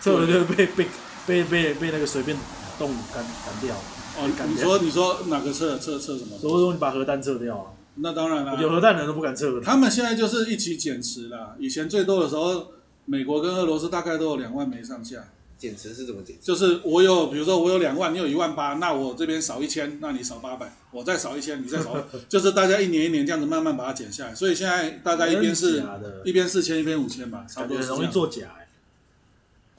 [0.00, 0.86] 测了就被被
[1.26, 2.36] 被被被那个随便
[2.78, 3.76] 动干干掉。
[4.16, 6.38] 哦，你说你说哪个撤撤撤什么？
[6.40, 7.66] 所以说你把核弹撤掉啊？
[7.96, 9.60] 那当然了，有核弹的人都不敢测。
[9.60, 11.56] 他们现在就是一起减持了。
[11.58, 12.68] 以前最多的时候，
[13.04, 15.28] 美国跟俄罗斯大概都有两万枚上下。
[15.58, 16.36] 减持是怎么减？
[16.40, 21.96] 就是我有，比如说我有两万，你有一万八，那我这边少一千，那你少八百，我再少一千，你再少，
[22.30, 24.34] 就是大家一年一年这样子慢慢把它减下来。
[24.34, 25.82] 所以现在大概一边是，
[26.24, 27.76] 一边四千，一边五千吧，差不多。
[27.76, 28.42] 很容易作假。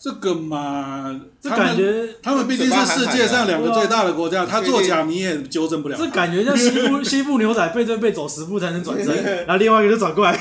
[0.02, 5.98] 这个嘛，这感觉他们毕竟是世界上两个最大的国家，他作假你也纠正不了。
[5.98, 9.14] 这感觉像西部 西部牛仔背对背走十步才能转身，
[9.46, 10.40] 然后另外一个就转过来，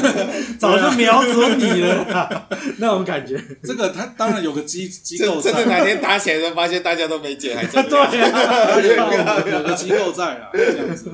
[0.60, 3.42] 早就瞄准你了， 那种感觉。
[3.64, 11.10] 这个他当然有个机机构在，真的哪天打起来发现大家都没解，还是对，有个机构在啊，这样子。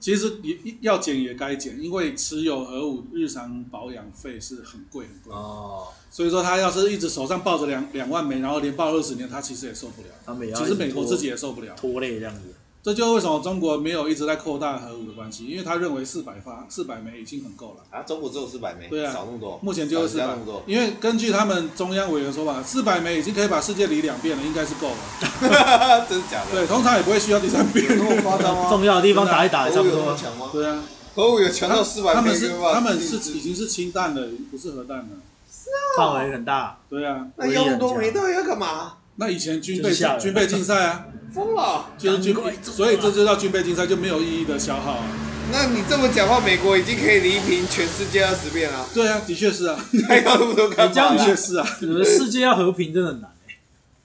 [0.00, 5.88] 其实也要减也该减，因为持有核武日常保养费是很贵很贵哦。
[6.10, 10.08] 所以说他要是一直手上抱着两两万枚，然后连抱二十年，他其实也受不了。
[10.24, 12.42] 他其实美国自己也受不了，拖累这样子。
[12.80, 17.84] 这就为什么中国没有一直在扩大核武的关系，因为他认为四百发四百枚已经很够了。
[17.90, 19.58] 啊，中国只有四百枚，对啊，少那么多。
[19.62, 20.28] 目前就是四百，
[20.64, 24.96] 因为根据他们中央委员说法，四百枚已经可以把世界理两遍了，应该是够了。
[26.08, 26.52] 真的假的？
[26.52, 27.84] 对，通常也不会需要第三遍。
[27.90, 28.70] 那么夸张吗？
[28.70, 30.16] 重要的地方打一打，差不多。
[30.52, 30.82] 对啊，
[31.14, 35.06] 核武有强到四百枚，他们是他们是已经是氢弹了，不是核弹了。
[35.50, 36.78] 是啊，范围很大。
[36.88, 38.94] 对啊，那要那么多枚到底要干嘛？
[39.18, 41.06] 那以前军备军备竞赛啊。
[41.30, 45.04] 疯了，就是军备，所以这就叫军备竞赛，就没有意义的消耗啊。
[45.52, 48.86] 那你这么讲话，美国已经可以离平全世界二十遍了。
[48.94, 49.78] 对啊，的确是啊，
[50.08, 51.14] 还要那么多干嘛？
[51.14, 51.66] 的确是啊，
[52.02, 53.30] 世界要和平真的很难。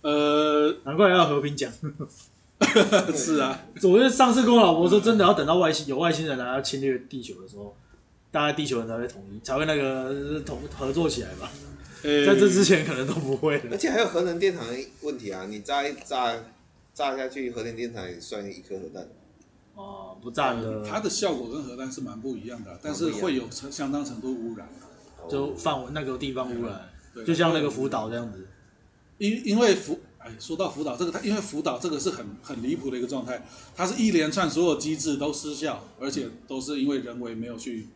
[0.02, 1.72] 呃，难怪要和平讲。
[3.16, 7.74] 是啊，我觉得上次跟我老婆说，真的要等到外星有外星人来要侵略地球的时候，
[8.32, 11.50] 大概地球人才会统一，才会那个统合作起来吧。
[12.04, 13.62] 在这之前可能都不会。
[13.72, 16.36] 而且还有核能电厂的问题啊，你炸一炸。
[16.96, 19.08] 炸下去，核电电厂也算一颗核弹。
[19.74, 20.88] 哦，不炸的。
[20.88, 24.70] 它的效果跟核弹是蛮不一样的，但是会有成相当程度污染。
[25.28, 26.88] 就范围那个地方污染，
[27.26, 28.48] 就像那个福岛这样子。
[29.18, 33.44] 因因为福，哎，说到福岛这个，它因为福岛这个是很很离谱的一个状态，
[33.76, 37.88] 它是一连串所有机制都失效，而且都是因为人为没有去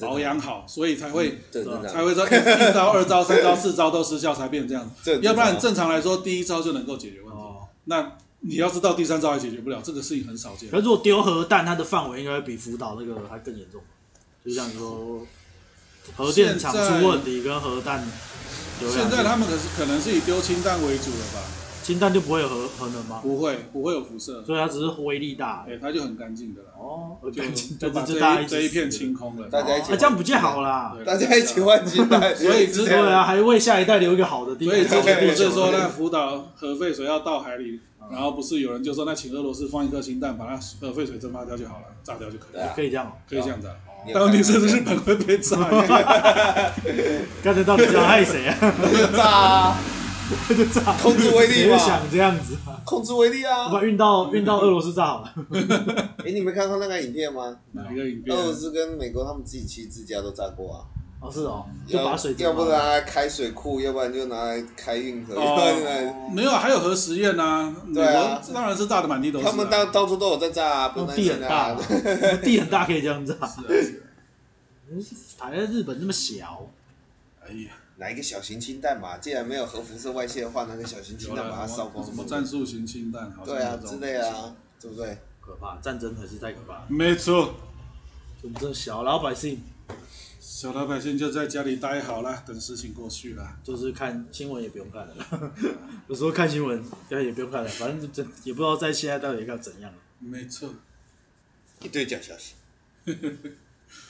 [0.00, 5.20] 保养好，所以才会才会说一招、二招、三招、四招都失效才变 这样子。
[5.22, 7.40] 要不然正常来说，第一招就能够解决问题。
[7.84, 10.70] 那你要知道第三招还解决不了，这个事情很少见。
[10.70, 13.80] 可是如果丢核弹，它的范围应该比福岛那个还更严重。
[14.44, 15.26] 就像说，
[16.14, 18.06] 核电厂出问题跟核弹，
[18.80, 21.63] 现在他们可是可能是以丢氢弹为主了吧？
[21.84, 23.20] 氢弹就不会有核核能吗？
[23.22, 25.66] 不会，不会有辐射，所以它只是威力大。
[25.68, 26.68] 哎，它就很干净的了。
[26.76, 27.42] 哦，就
[27.78, 30.96] 就把这一这一片清空了，大家一起，这样不就好啦？
[31.04, 34.74] 大家一起换氢弹，所以 对啊，还为下一代留一个好的地方。
[34.74, 37.78] 所以之前不是说那福岛核废水要到海里，
[38.10, 42.72] 然后不是有人就说那请俄罗斯放一颗氢弹，把它核废水蒸发掉就好了，炸掉就可以了。
[42.74, 43.68] 可以这样，可以这样子。
[44.12, 45.56] 但问题是日本会被炸。
[47.42, 48.56] 刚才到底是要害谁啊？
[49.16, 49.78] 炸啊！
[50.48, 53.68] 就炸，控制威力嘛，想这样子，控制威力啊！
[53.68, 55.34] 把运到运到俄罗斯炸好了。
[56.24, 57.56] 哎，你没看过那个影片吗？
[57.72, 58.34] 哪一个影片？
[58.34, 60.80] 俄罗斯跟美国他们自己其实自家都炸过啊。
[61.20, 65.34] 哦，是哦，就把水，要不拿来开水库，要不然就拿来开运河。
[65.34, 67.74] 哦，没有，还有核实验呐。
[67.94, 69.44] 对啊，当然是炸的满地都是。
[69.44, 71.74] 他们到到处都有在炸啊，不地很大，
[72.42, 73.34] 地很大可以这样炸。
[75.36, 76.66] 反正日本那么小，
[77.46, 77.72] 哎呀。
[77.96, 82.04] 来一个小型氢弹嘛，既然没有核辐射外泄的话，那个小型氢弹把它烧光。
[82.04, 83.32] 什么战术型氢弹？
[83.44, 85.18] 对啊，之类啊，对不对？
[85.40, 86.84] 可怕，战争还是太可怕。
[86.88, 87.54] 没错。
[88.42, 89.62] 我们这小老百姓，
[90.40, 93.56] 小老百姓就在家里待好了，等事情过去了。
[93.62, 95.54] 就是看新闻也不用看了，
[96.08, 99.92] 有时候看新闻也不用看了，反正这也不知道在现在到底要怎样。
[100.18, 100.68] 没错。
[101.80, 102.54] 一堆假消息。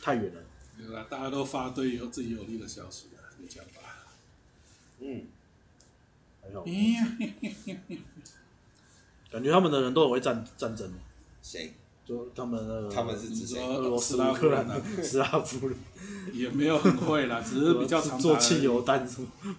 [0.02, 0.40] 太远了。
[0.78, 3.06] 对啦，大家都发对有自己有利的消息。
[3.48, 3.80] 讲吧，
[5.00, 5.22] 嗯，
[6.42, 6.64] 还好，
[9.30, 10.90] 感觉他们的人都很会战战争。
[11.42, 11.72] 谁？
[12.06, 13.58] 就他们那个，他们是指谁？
[13.64, 14.68] 俄罗斯、乌克兰、
[15.02, 15.76] 斯拉夫人，
[16.34, 19.08] 也没有很会啦，只是比较常做汽油弹，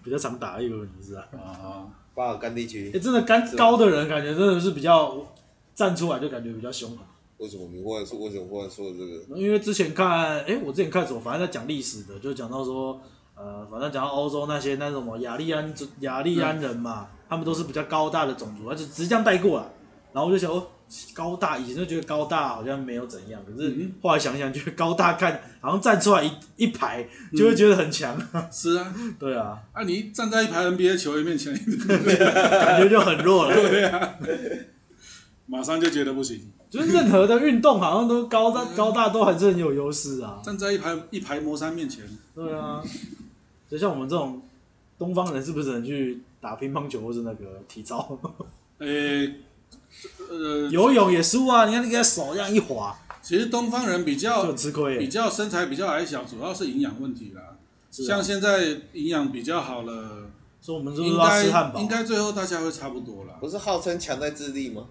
[0.04, 1.22] 比较常打一个，你知道？
[1.36, 2.92] 啊，巴尔干地区。
[2.94, 5.26] 哎，真的干高的人，感觉真的是比较
[5.74, 7.00] 站出来，就感觉比较凶狠。
[7.38, 8.20] 为什么你忽然说？
[8.20, 9.40] 为什么忽然说这个？
[9.40, 13.02] 因为之前看，哎，我之前看什么，反正在讲历史的，就讲到说。
[13.38, 19.66] 呃，反正讲到欧洲那些那什么雅利安雅利安人嘛，嗯、他们都是比较高大的种族，而且直接这样带过来。
[20.14, 20.66] 然后我就想哦，
[21.14, 28.18] 高大以前就觉得高大好像没有怎样，可是后来想想，觉得高大看好像站出来一一排就会觉得很强。
[28.32, 29.60] 嗯、 是啊，对啊。
[29.74, 33.54] 啊，你站在一排 NBA 球员面前，感觉就很弱了。
[33.54, 34.16] 对啊。
[35.48, 36.52] 马上就觉得不行。
[36.70, 40.42] 就是任何的运动好像都高大高大都还是很有优势啊。
[40.44, 42.04] 站在一排一排魔山面前。
[42.34, 42.82] 对啊。
[43.70, 44.42] 就像我们这种
[44.98, 48.18] 东方人，是不是能去打乒乓球或是那个体操？
[48.78, 49.34] 呃、欸，
[50.30, 51.66] 呃，游泳也输啊！
[51.66, 57.42] 你看那个手这样一滑，其实东方人比较吃亏，比较身材比较矮小，主要是营养问题啦。
[57.42, 57.58] 啊、
[57.90, 60.30] 像现在营养比较好了，
[60.62, 61.80] 所以我们是不是要吃汉堡？
[61.80, 63.38] 应该最后大家会差不多啦。
[63.40, 64.88] 不是号称强在智力吗？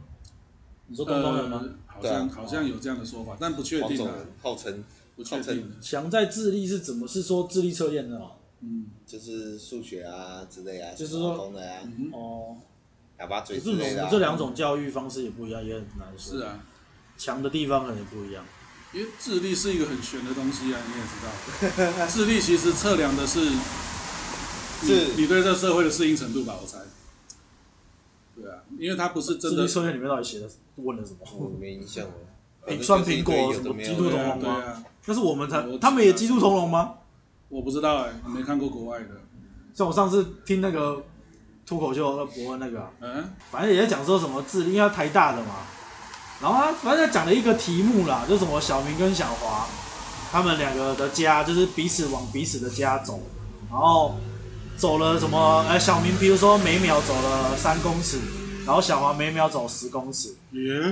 [0.87, 1.63] 你说东方人吗？
[1.63, 4.13] 呃、好像、啊、好像有这样的说法，但不确定啊。
[4.43, 4.83] 号称
[5.15, 5.71] 不确定。
[5.81, 7.07] 强在智力是怎么？
[7.07, 8.31] 是说智力测验的吗？
[8.67, 12.57] 嗯，就是数学啊之类啊，就是说，的啊，哦，
[13.19, 13.99] 哑巴嘴之类的。
[13.99, 16.39] 我们这两种教育方式也不一样，也很难说。
[16.39, 16.65] 是啊，
[17.19, 18.43] 强的地方可能也不一样。
[18.95, 22.07] 因为智力是一个很玄的东西啊，你也知道。
[22.09, 23.51] 智力其实测量的是，
[24.83, 26.57] 是你对这社会的适应程度吧？
[26.63, 26.79] 我猜。
[28.35, 29.57] 对啊，因为它不是真的。
[29.59, 31.19] 智力测验里面到底写的问了什么？
[31.39, 32.15] 我没印象了。
[32.69, 34.41] 你算苹果什么基督同盟吗？
[34.41, 34.85] 对啊。
[35.07, 36.95] 那是我们才，他们也基督同盟吗？
[37.55, 39.11] 我不知道哎、欸，我没看过国外的。
[39.73, 41.01] 像我上次听那个
[41.65, 45.55] 脱口秀那博恩那个、啊，嗯，反正也在讲说什么智力，因为他台大的嘛。
[46.43, 49.69] 然后他反正讲了一个题目啦，就什么小明跟小华
[50.33, 53.21] 他们两个的家，就是彼此往彼此的家走，
[53.71, 54.17] 然后
[54.77, 55.65] 走了什么？
[55.69, 58.19] 哎，小明比如说每秒走了三公尺。
[58.67, 60.35] 然后小华每秒走十公尺，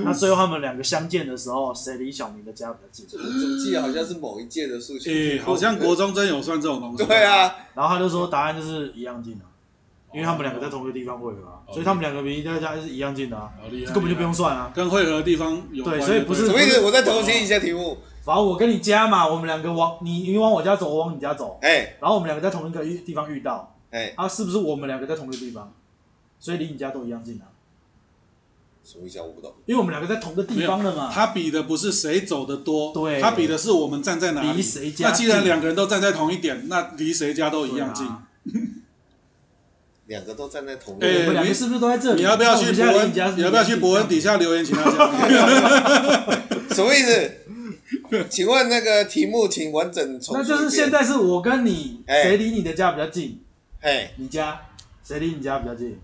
[0.03, 3.07] 那最后他们两个相见的时候，谁离小明的家比较近？
[3.07, 5.11] 怎么记得好像是某一届的数学？
[5.11, 7.05] 诶，好像国中真有算这种东西。
[7.05, 9.45] 对啊，然后他就说答案就是一样近的，
[10.13, 13.51] 因为他们两个在同一个地方汇合，所以他们两个离家家是一样近的啊，
[13.93, 14.71] 根本就不用算啊。
[14.75, 16.81] 跟汇合的地方有对，所以不是什么意思？
[16.81, 17.97] 我再重新一下题目。
[18.23, 25.73] 反正我跟你家嘛，我们两个往你你往我家走，我往你家走，哎，然后我们两个在同一个地方遇到，哎，啊，是不是我们两个在同一个地方？
[26.39, 27.47] 所以离你家都一样近啊。
[28.83, 29.23] 什么意思啊？
[29.23, 29.53] 我不懂。
[29.65, 31.09] 因为我们两个在同个地方的嘛。
[31.13, 34.57] 他比的不是谁走的多，对，他比的是我们站在哪里。
[34.57, 35.09] 离谁家？
[35.09, 38.05] 那既然两个人都站在同一点，那离谁家都一样近。
[40.07, 40.97] 两个都站在同。
[40.99, 42.21] 哎，我们两个是不是都在这里？
[42.21, 43.11] 你要不要去博恩？
[43.37, 45.11] 你要不要去博恩底下留言，请他讲。
[46.75, 47.31] 什么意思？
[48.29, 50.35] 请问那个题目，请完整重。
[50.37, 53.39] 那就是现在是我跟你，谁离你的家比较近？
[53.79, 54.59] 哎，你家，
[55.03, 55.97] 谁离你家比较近？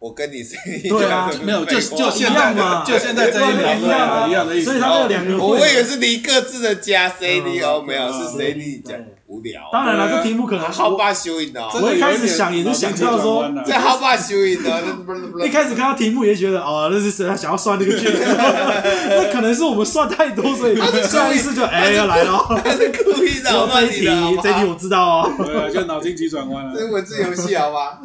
[0.00, 0.56] 我跟你谁？
[0.88, 4.70] 对啊，没有，就就现在嘛，就现在这一秒一样的，一样的意思。
[4.70, 8.94] 所以他们两个，我以为是离各自的家，谁离哦，没有，是谁离你家？
[9.26, 9.60] 无聊。
[9.70, 11.62] 当然了，这题目可能好霸修赢的。
[11.74, 15.46] 我一开始想也是想到说，这好霸修赢的。
[15.46, 18.08] 一开始看到题目也觉得哦，那是谁想要算那个剧？
[18.10, 22.60] 那可能是我们算太多，所以下一次就哎要来了。
[22.64, 23.50] 他是故意的。
[23.70, 24.06] 这一题，
[24.42, 25.32] 这一题我知道哦。
[25.38, 26.72] 对，就脑筋急转弯了。
[26.74, 28.00] 这是文字游戏，好吧？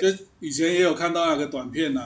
[0.00, 0.08] 就
[0.40, 2.02] 以前也有看到那个短片呐。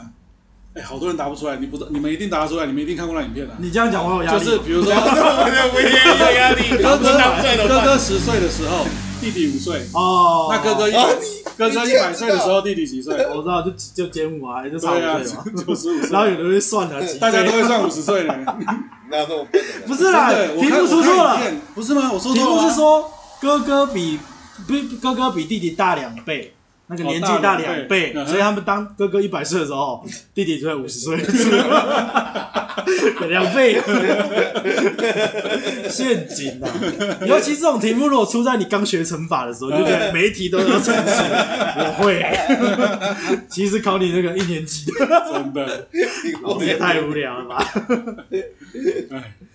[0.75, 3.55] 哎，好多人答不出来，你不知道，你们一定答得出来，你们一定看过那影片的。
[3.59, 4.39] 你这样讲我有压力。
[4.43, 6.83] 就是比如说， 我也有压力。
[6.83, 8.87] 哥哥，哥哥十岁的时候，
[9.21, 9.83] 弟弟五岁。
[9.93, 10.49] 哦。
[10.51, 10.93] 那哥哥一，
[11.59, 13.15] 哥哥一百岁的时候，弟弟几岁？
[13.27, 15.45] 我知道，就就减五啊，就差五岁嘛。
[15.67, 16.09] 九十五岁。
[16.11, 18.33] 然后有人会算了，大家都会算五十岁的。
[19.87, 21.39] 不是啦，题目出错了，
[21.75, 22.11] 不是吗？
[22.11, 22.35] 我说错了。
[22.35, 24.19] 题目是说哥哥比
[24.67, 26.55] 不哥哥比弟弟大两倍。
[26.93, 31.17] 那个年纪大两倍，所以他们当哥哥一百岁的时候， 弟弟就在五十岁，
[33.29, 33.81] 两倍，
[35.89, 36.69] 陷阱啊！
[37.27, 41.13] 尤其这种题目，如果出在你刚学乘法的时候，就对，每一题都要乘除。
[41.79, 42.23] 我会，
[43.49, 45.89] 其实考你那个一年级的，真的，
[46.61, 47.73] 也太无聊了吧？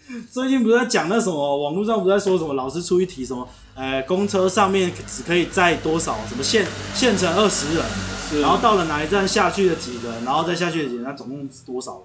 [0.31, 12.01] 最近不是在讲那什么，网络上不是在说什么，老师出一题什么，呃，公车上面只可以载多少，什么限限乘二十人，然后到了哪一站下去的几个人，然后再下去的几个人，那总共多少人？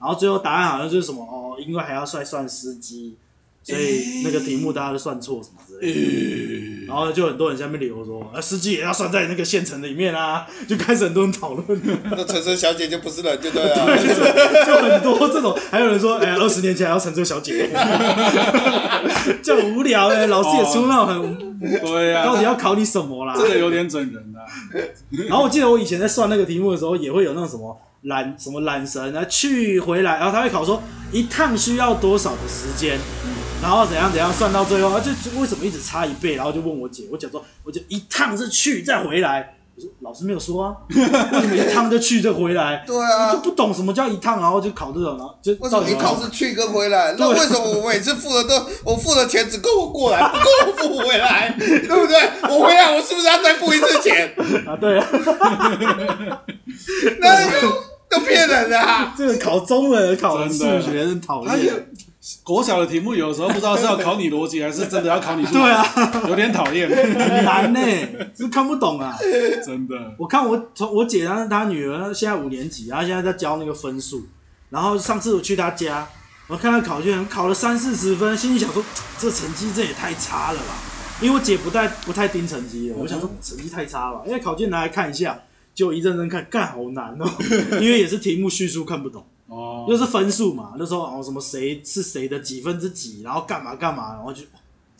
[0.00, 3.16] 然后最后答案好像就是什么哦，因为还要算算司机。
[3.64, 11.80] 所以那个题目大家都算错什么之类的，然后就很多人下面留说，啊，司机也要算在那个县城的里面啊，就开始很多人讨论。
[12.04, 13.74] 那乘车小姐就不是人，就对了。
[14.66, 17.70] 就很多这种，还有人说，哎，二十年前还要乘车小姐，
[19.42, 23.34] 就很无聊哎，老师也出那种很，对呀，到底要考你什么啦？
[23.34, 24.38] 这个有点整人的。
[25.26, 32.98] 然后我记得我以前在算那个题目的时候，也会有那种什么懒什么懒神啊，去回来，然后他会考说一趟需要多少的时间。
[33.62, 36.34] 然后怎样怎样算到最后，啊，就为什么一直差一倍？
[36.34, 39.56] 然后就问我姐，我姐说，我就一趟是去再回来。
[39.76, 42.84] 我说老师没有说啊，为什么一趟就去再回来？
[42.86, 47.14] 对啊，就不懂什么叫一趟，然后就考这种，然后就为什么一趟是去跟回来？
[47.18, 52.20] 那为什么我每次付的都我付的钱只够我过来，不够我付回来，对不对？
[52.42, 54.34] 我回来我是不是要再付一次钱？
[54.68, 55.08] 啊，对啊，
[57.18, 57.68] 那就
[58.14, 59.14] 都骗人的啊！
[59.18, 61.86] 这个考中文考数学真讨厌。
[62.42, 65.60] 国小的题目有时候不知道是要考你逻辑，还是真的要考你数学。
[65.60, 67.80] 对啊，有点讨厌，很难呢，
[68.34, 69.14] 是看不懂啊。
[69.64, 74.26] 真的，我看我从我姐她她女儿现在五年级，然后现在在教那个分数，
[74.70, 76.08] 然后上次我去她家，
[76.48, 78.82] 我看她考卷考了三四十分，心里想说
[79.20, 80.74] 这成绩这也太差了吧，
[81.20, 85.38] 因为我姐不太不太盯成绩的，我想说成绩太差了，因为考卷拿来看一下，
[85.74, 87.28] 就一认真看，干好难哦，
[87.80, 89.24] 因为也是题目叙述看不懂。
[89.46, 94.42] 哦，又是分数嘛，那时候哦什么谁是谁的几分之几，然后干嘛干嘛，然后就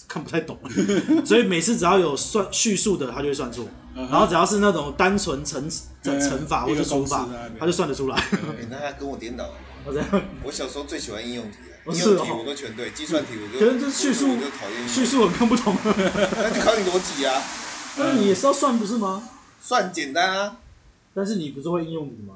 [0.06, 0.58] 看不太懂，
[1.24, 5.68] 所以每次只要有算叙述的，他就会算错，然后只要是那种单纯乘
[6.02, 7.26] 乘乘法或者除法，
[7.58, 8.22] 他就算得出来。
[8.68, 9.52] 那他跟我颠倒了。
[9.86, 10.08] 我这样，
[10.42, 11.56] 我小时候最喜欢应用题
[11.86, 13.66] 了，应用题我都全对，计算题我就。
[13.66, 15.76] 可是这叙述就讨厌，叙述我看不懂。
[15.84, 17.42] 那就考你逻辑啊。
[17.96, 19.22] 那你也是要算不是吗？
[19.60, 20.56] 算简单啊，
[21.14, 22.34] 但是你不是会应用题吗？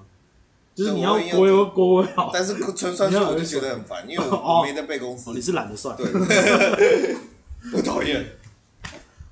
[0.75, 5.31] 就是你要国有国文好，但是纯算 数我就觉得很烦，因为我没在背公式。
[5.31, 5.97] 你是懒得算。
[5.97, 6.07] 对，
[7.75, 8.25] 我讨厌。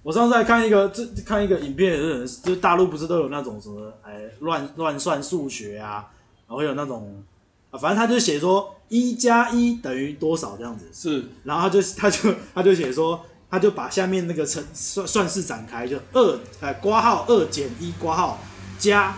[0.03, 6.11] 我上次还看一个，这看一个影片，是就是大陆不是都有那种什么，哎，乱乱算数学啊，
[6.49, 7.23] 然后有那种，
[7.71, 10.87] 啊，反正他就写说一加一等于多少这样子。
[10.93, 11.25] 是。
[11.45, 18.41] 然后他就他就他就写说，他就把下面那个乘算算式展开，就二哎括号二减一括号
[18.79, 19.15] 加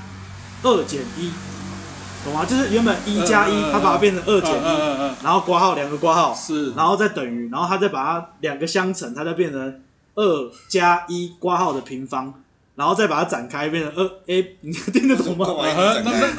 [0.62, 1.30] 二减一。
[2.24, 2.44] 懂吗？
[2.44, 9.80] 就是原本一加一，它把它变成二减一，然后括号两个括号，是，然后再等于，然后它再把它两个相乘，它再变成
[10.16, 12.34] 二加一括号的平方，
[12.74, 15.46] 然后再把它展开变成二 a，你听得懂吗？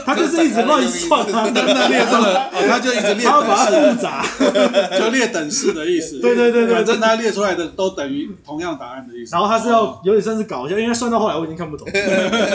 [0.05, 4.25] 他就是一直乱算啊，那列出来，他就一直列，他把它复杂，
[4.99, 6.19] 就列等式的意思。
[6.19, 9.32] 对对对对，反正他列出来的都等于同样答案的意思。
[9.32, 11.88] 然后他是要有点算是搞笑，因为算到后来我已经看不懂，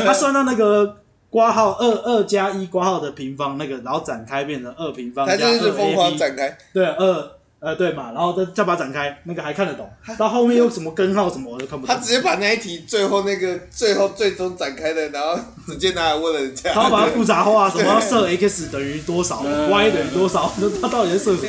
[0.04, 0.98] 他算到那个。
[1.34, 5.72] 括号二二加一括号的平方那个，然后展开变成二平方加二。
[5.72, 6.56] 疯狂展开。
[6.72, 9.90] 对，二呃对嘛，然后再再把它展开，那个还看得懂。
[10.16, 11.92] 到后面又什么根号什么我都看不懂。
[11.92, 16.72] 他直接把那一题最后那个最后最终展开的，然后直接拿来问人家。
[16.72, 21.48] 他把它复杂化，什么要设 x 等于多少，y 等于多少，那他到底在设什么？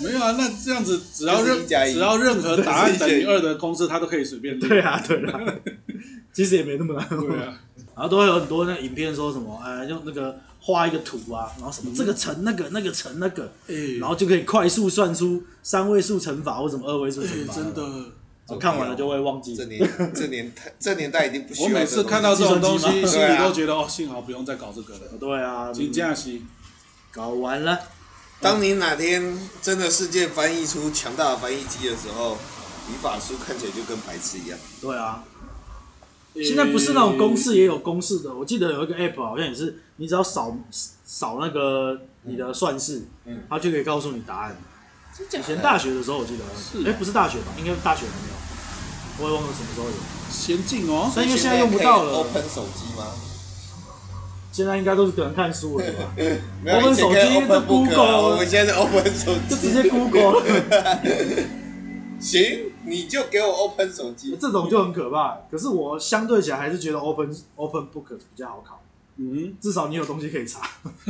[0.00, 4.58] 没有啊，那这样子只要任只要任何答案等于二的公式，他都可以随便。
[4.58, 5.38] 对啊，对啊，
[6.32, 7.06] 其实也没那么难。
[7.08, 7.52] 对啊。
[7.96, 13.50] 然后都会有很多那影片说什么，呃，用那个画一个图啊，然后什么这个乘那个，那个乘那个，
[13.98, 17.54] 然后就可以快速算出三位数乘法或什么二位数乘法。
[17.54, 17.82] 真的，
[18.48, 19.56] 我看完了就会忘记。
[19.56, 21.68] 这年这年代这年代已经不需要。
[21.68, 25.00] 我每次看到这种东西，心里都觉得哦，幸好不用再搞这个了。
[25.18, 26.44] 对啊，请假期
[27.10, 27.78] 搞完了。
[28.42, 32.34] 当你哪天真的世界翻译出强大的翻译机的时候，
[32.90, 34.58] 语法书看起来就跟白痴一样。
[34.82, 35.24] 对啊。
[36.44, 44.56] 现在不是那种公式也有公式的，我记得有一个 app 好像也是，你只要扫扫那个你的算式，嗯，它就可以告诉你答案。
[45.18, 47.46] 以前大学的时候我记得，是，哎，不是大学吧？
[47.58, 48.34] 应该是大学还没有，
[49.24, 49.92] 我也忘了什么时候有。
[50.28, 52.12] 先进哦，所以因为现在用不到了。
[52.18, 53.06] Open 手机吗？
[54.52, 56.12] 现在应该都是可能看书了吧？
[56.66, 60.42] Open 手机是 Google，我们现在是 Open 手机，就直接 Google。
[62.20, 62.72] 行。
[62.86, 65.38] 你就给我 Open 手机，这种就很可怕。
[65.50, 68.80] 可是我相对起来还是觉得 Open Open Book 比较好考。
[69.16, 70.60] 嗯，至少你有东西可以查。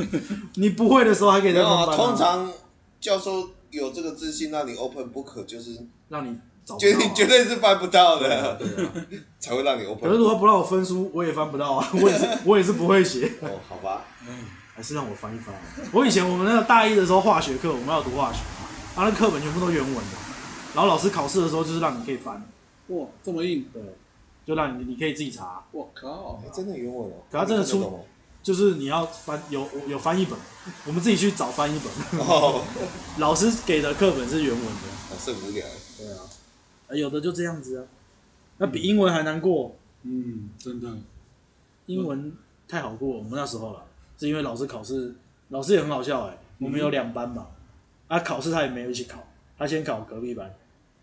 [0.57, 1.97] 你不会的时候还可以再翻翻。
[1.97, 2.53] 通常
[3.01, 8.59] 教授有这个自信，让你 Open Book 就是让你找绝对绝对是翻不到的，
[9.39, 10.09] 才会让你 Open。
[10.09, 11.89] 可是如果不让我分书，我也翻不到啊。
[12.01, 13.33] 我也是我也是不会写。
[13.41, 14.05] 哦，好吧。
[14.29, 14.35] 嗯，
[14.75, 15.55] 还是让我翻一翻。
[15.93, 18.39] 我以前我们那个大一的时候化学课，我们要读化学，
[18.95, 20.36] 啊，那课本全部都原文的。
[20.77, 22.37] 然后老师考试的时候就是让你可以翻，
[22.89, 23.83] 哇，这么硬，对，
[24.45, 25.65] 就让你你可以自己查。
[25.73, 27.15] 我靠，真的原文哦！
[27.33, 28.05] 可他真的出，
[28.43, 30.39] 就是你要翻有有翻译本，
[30.87, 32.21] 我们自己去找翻译本。
[32.21, 32.63] 哦，
[33.17, 35.67] 老师给的课本是原文的，是无聊。
[35.97, 37.85] 对啊，有的就这样子啊，
[38.59, 39.75] 那比英文还难过。
[40.03, 40.89] 嗯，真的，
[41.87, 42.35] 英文
[42.69, 43.83] 太好过我们那时候了，
[44.19, 45.15] 是因为老师考试，
[45.49, 47.47] 老师也很好笑哎，我们有两班嘛，
[48.09, 50.55] 啊，考试他也没有一起考，他先考隔壁班。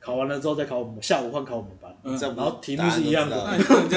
[0.03, 3.47] 考完了之后再考我们，下午换考我们班，嗯、然后题目是一样的。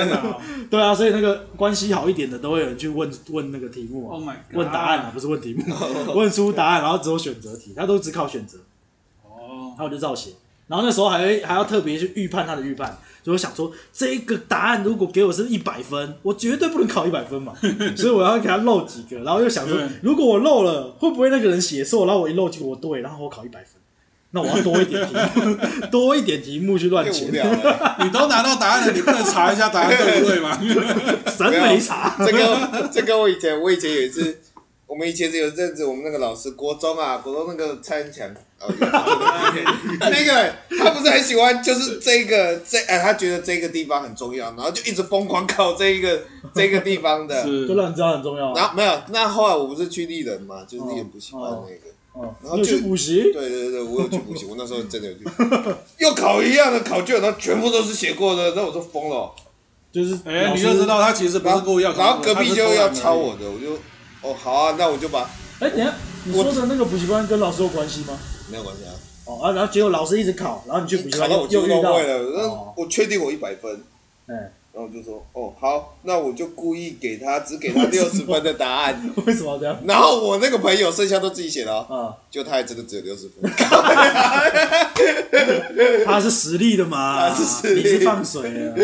[0.70, 5.64] 对啊，所以那个关系好一点的都会有人去问问那个题目啊，oh、问答案啊，不是问题目，
[6.14, 8.58] 问出答案，然后只有选择题，他都只考选择。
[9.24, 10.30] 哦，然后我就照写，
[10.68, 17.52] 然后那时候还还要特别去预判他的预判，就我想说这一个答案如果给我是一百分，我绝对不能考一百分嘛，
[17.96, 23.75] 所以我要给他漏几个，然后又想说如果我漏了，会不会那个人写错，然后我一漏结果我对，然后我考一百分。
[24.36, 25.56] 那我要多一点题目，
[25.90, 27.24] 多一点题目去乱写。
[28.04, 30.60] 你都拿到答案了，你不能查一下答案对不对吗？
[31.38, 32.14] 真没查。
[32.18, 34.38] 这个这个我以前我以前有一次，
[34.86, 38.28] 我们以前有阵子我们那个老师，国中啊，国中那个蔡恩强，
[38.60, 38.68] 哦，
[40.00, 46.20] 那个他不是很喜欢，就是这个这哎，他觉得这个地方很重要，然后就一直疯狂考这一个
[46.54, 48.52] 这个地方的，就让你知道很重要。
[48.54, 51.85] 然后没有，那后来我不是去丽人嘛，就是立人补习班那个。
[52.42, 53.22] 然后去补习？
[53.32, 55.24] 对对对，我有去补习，我那时候真的有去。
[55.98, 59.30] 又考一样的考卷，然后全部都是写过的，那我都疯了。
[59.92, 63.74] 就是，哎，你就知道他其实不是故意要考，然后隔壁就要抄我的，我就，
[64.22, 65.28] 哦，好啊，那我就把。
[65.60, 65.94] 哎，等下，
[66.24, 68.18] 你说的那个补习班跟老师有关系吗？
[68.50, 68.92] 没有关系啊。
[69.26, 73.82] 哦啊，然后结果老师一直考，然后你去补习班又又遇到了，我确定我一百分。
[74.26, 74.52] 哎。
[74.76, 79.08] 然后就说哦好，那我就故意给他只给他 六十分的答案。
[79.24, 79.74] 为什么这样？
[79.88, 83.50] 然后我那个朋友剩下都自己写了啊，就他还真的只有六十分。
[86.04, 87.26] 他是实力的嘛？
[87.74, 88.74] 你是放水的。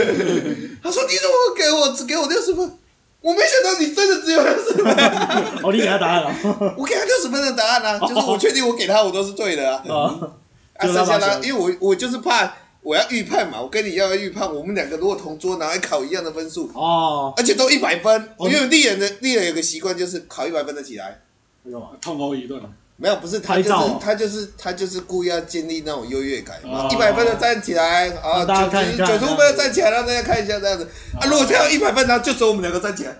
[0.83, 2.79] 他说你怎么给我只给我六十分？
[3.21, 4.97] 我没想到你真的只有六十分。
[5.63, 6.35] 哦，你给他答案了？
[6.79, 9.83] 我给他六十分的答案啊，就是我确定我给他我都是对的啊。
[10.79, 12.51] 啊，剩下他，因为我我就是怕。
[12.83, 21.21] 我要预判嘛，我跟你要预判，我们两个如果同桌拿来考一样的分数，哦，而且都一百分，因为丽人的丽人有个习惯就是考一百分的起来，
[21.63, 22.61] 没有痛殴一顿，
[22.97, 23.71] 没有，不是他就是
[24.01, 30.85] 他就是他就是故意要建立那种优越感嘛，一百分的站起来，啊，九十九十五分的站起来，让大家看一下这样子，
[31.21, 33.17] 啊，如果这样一百分，然后就只有我们两个站起来，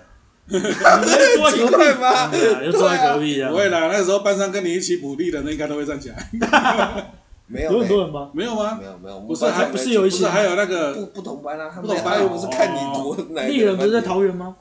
[0.51, 2.29] 奇怪吗？
[2.65, 7.13] 又坐在隔壁啊，不会啦，那个时候班上跟你一起补力的那应该都会站起来。
[7.47, 8.29] 没有很多人吗？
[8.33, 8.77] 没有吗？
[8.79, 13.43] 没有没有，不是还不是有一些还有那个不不同班啊，不同班又不是看你读哪。
[13.43, 14.55] 立人不是在桃园吗？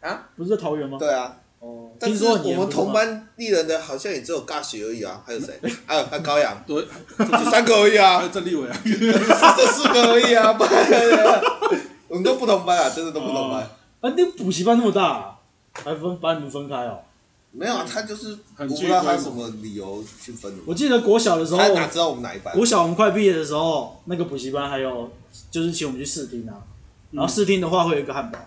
[0.00, 0.96] 啊，不是在桃园吗？
[0.98, 1.36] 对啊。
[1.60, 1.90] 哦。
[2.00, 5.58] 听说我们同班丽人的好像也只有尬学而已啊，还有谁？
[5.86, 6.84] 还有还有高阳，对，
[7.18, 8.18] 就三个而已啊。
[8.18, 10.56] 还有郑立伟啊， 这四个而已啊，
[12.08, 13.60] 我们都不同班啊，真的都不同班。
[13.60, 13.70] 啊，
[14.02, 15.36] 那补习班那么大，
[15.72, 16.98] 还分把你们分开哦？
[17.54, 20.62] 没有啊，他就是我不知道他什么理由去分的。
[20.66, 22.54] 我记得国小的时候，他哪知道我们哪一班？
[22.54, 25.10] 国小我们快毕业的时候，那个补习班还有
[25.50, 26.56] 就是请我们去试听啊，
[27.10, 28.38] 然后试听的话会有一个汉堡，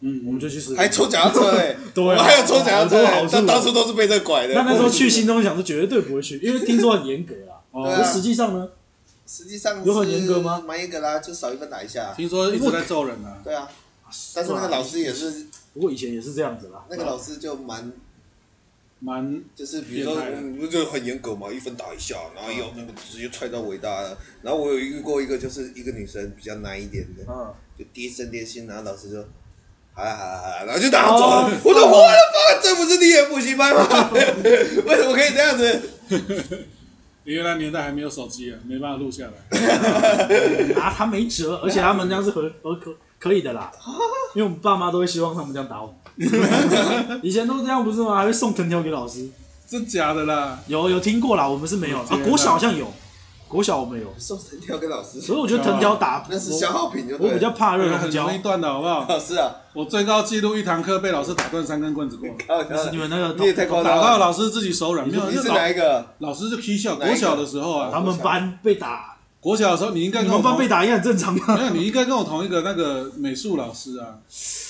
[0.00, 0.76] 嗯，我们就去试听。
[0.78, 4.54] 还抽脚踏车嘞， 对，我还有抽脚踏车，但当初都是被这拐的。
[4.54, 7.60] 那那时候去心中想是绝对不会去，因为听说很严格 啦。
[7.70, 8.02] 哦。
[8.02, 8.68] 实际上呢？
[9.26, 10.62] 实际上有很严格吗？
[10.66, 12.14] 蛮严格啦，就少一分打一下。
[12.16, 13.36] 听说一直在揍人啊。
[13.44, 13.68] 对啊，
[14.34, 16.84] 但是那个老师也是，不过以前也是这样子啦。
[16.88, 17.92] 那个老师就蛮。
[19.04, 24.16] 蛮就是比如说我们就很严格嘛，一分打一下，然后要那个直接踹到伟大的。
[24.40, 27.22] 然后我有遇过一个，就是一个女生比较难一点的，
[27.78, 29.22] 就低声低气，然后老师说，
[29.92, 31.50] 好了好了好了，然后就打走了。
[31.62, 34.10] 我说我的妈，这不是你也补习班吗？
[34.14, 35.80] 为什么可以这样子？
[37.24, 39.60] 因为那年代还没有手机啊，没办法录下来。
[40.80, 43.70] 啊，他没辙，而且他们这样是合合可可以的啦。
[44.34, 45.94] 因为我们爸妈都会希望他们这样打我们。
[47.22, 48.16] 以前都这样不是吗？
[48.16, 49.28] 还会送藤条给老师。
[49.66, 50.58] 真假的啦？
[50.66, 51.98] 有有听过啦，我们是没有。
[51.98, 52.86] 啊，国小好像有。
[53.46, 59.06] 国小我没有送藤条给老师，所以我觉得藤条打那是消耗品，就我比较怕热，很容易断的好不好？
[59.08, 62.28] 老师啊，我最高纪录一堂课被老师打断三根棍子过。
[62.90, 65.06] 你们那个你也太夸张了，打到老师自己手软。
[65.06, 66.04] 没有，你是哪一个？
[66.18, 66.96] 老师就踢笑。
[66.96, 69.13] 国小的时候啊，他们班被打。
[69.44, 71.54] 国小的时候，你应该跟我班被打也很正常吧。
[71.60, 74.16] 没有，你应该跟我同一个那个美术老师啊。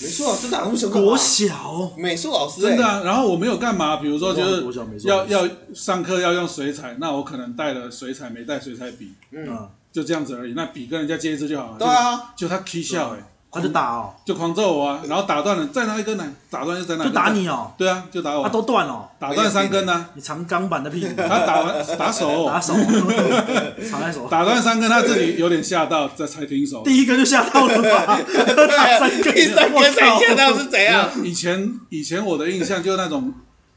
[0.02, 0.92] 美术老师打什么？
[0.92, 3.02] 国小美术老师真的啊。
[3.04, 9.12] 然后我没有干嘛，比如说就是要要上课要用水彩，那我可能带了水彩，没带水彩笔。
[9.30, 9.68] 嗯。
[9.92, 11.78] 就这样子而已，那笔跟人家借一支就好了。
[11.78, 12.32] 对啊。
[12.36, 13.33] 就他 K 笑哎。
[13.54, 17.04] 他就打哦，就狂揍我啊，然后打断了，再拿一根来打断，又再拿。
[17.04, 17.70] 就打你哦。
[17.78, 18.42] 对啊，就打我。
[18.42, 20.06] 他都断了，打断三根呢。
[20.14, 21.14] 你长钢板的屁股。
[21.16, 22.46] 他打完打手。
[22.46, 22.74] 打手。
[23.88, 24.26] 藏在手。
[24.28, 26.82] 打断三根，他自己有点吓到，这才停手。
[26.82, 28.18] 第一根就吓到了吧？
[28.26, 31.08] 打三根，第三根才吓到是怎样？
[31.22, 33.32] 以前以前我的印象就是那种。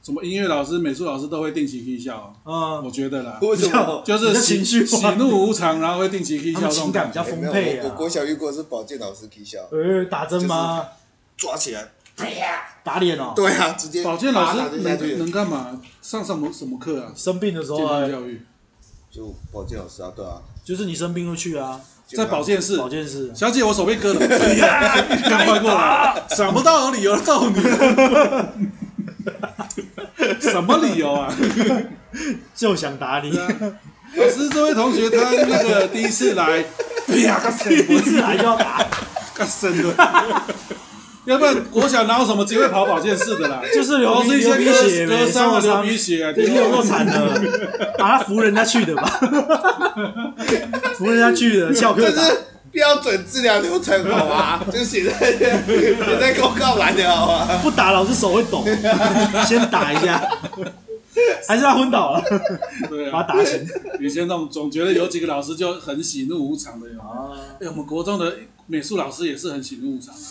[0.07, 4.01] 什么音乐老师、美术老师都会定期 K 笑，嗯，我觉得啦，为什么？
[4.05, 7.81] 就是情绪喜怒无常，然后会定期 K 笑，情感比较丰沛啊。
[7.83, 10.85] 我国小遇过是保健老师 K 笑，呃，打针吗？
[11.35, 11.89] 抓起来，
[12.85, 13.33] 打脸哦。
[13.35, 14.01] 对啊，直接。
[14.01, 15.77] 保健老师能能干嘛？
[16.01, 17.11] 上什么什么课啊？
[17.13, 18.07] 生病的时候啊。
[18.07, 18.41] 教育。
[19.11, 20.41] 就保健老师啊，对啊。
[20.63, 22.77] 就是你生病会去啊，在保健室。
[22.77, 23.29] 保健室。
[23.35, 24.19] 小姐，我手被割了，
[25.29, 26.23] 赶快过来！
[26.33, 27.59] 想不到有理由揍你。
[30.41, 31.33] 什么理由啊？
[32.55, 33.31] 就想打你。
[34.15, 36.63] 老师，这位同学他那个第一次来，
[37.07, 38.85] 哎呀， 第一次来就要打，
[39.35, 39.93] 干生的。
[41.25, 43.61] 要不然国小哪有什么机会跑保健室的啦？
[43.73, 49.19] 就是流一些鼻血，割伤了流鼻血啊，你有够惨的，把他扶人家去的吧？
[50.97, 52.23] 扶人家去的，翘课打。
[52.77, 54.63] 标准治疗流程好吗？
[54.71, 57.59] 就写在写在公告栏的好吗？
[57.63, 58.63] 不打老师手会抖，
[59.47, 60.23] 先打一下，
[61.47, 62.23] 还是他昏倒了？
[62.87, 63.65] 对啊，把他打醒。
[63.99, 67.33] 以前那种总觉得有几个老师就很喜怒无常的啊。
[67.59, 68.31] 哎，我们国中的
[68.67, 70.21] 美术老师也是很喜怒无常啊。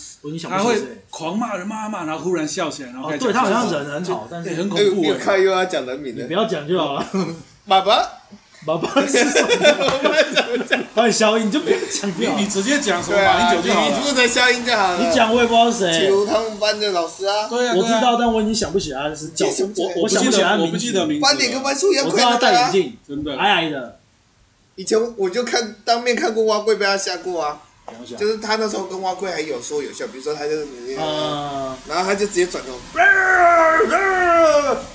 [0.49, 5.03] 他会狂骂人骂骂，然后忽然笑起来，然后对他好像人很好，但是很恐怖。
[5.03, 7.05] 又看又要讲人名你，不要讲就好了。
[7.67, 8.16] 爸爸。
[8.67, 9.41] 爸爸是什
[10.77, 10.83] 么？
[10.93, 12.11] 帮你消音，你就不用讲。
[12.17, 13.95] 你你直接讲什么马英九就好了。
[13.95, 14.99] 你负责消音就好了。
[14.99, 16.01] 你讲我也不知道是谁。
[16.01, 17.47] 比如他们班的老师啊。
[17.47, 17.73] 对啊。
[17.77, 19.45] 我知道，但我已经想不起来是叫。
[19.45, 20.91] 我我想不起来名字。
[21.21, 22.05] 斑点跟斑树一样。
[22.05, 23.99] 我知道他戴眼镜，真的矮矮的。
[24.75, 27.61] 以前我就看当面看过蛙贵被他吓过啊。
[28.17, 30.67] 就是他那时候跟蛙贵还有说有笑，比如说他就是，
[31.87, 32.77] 然后他就直接转头，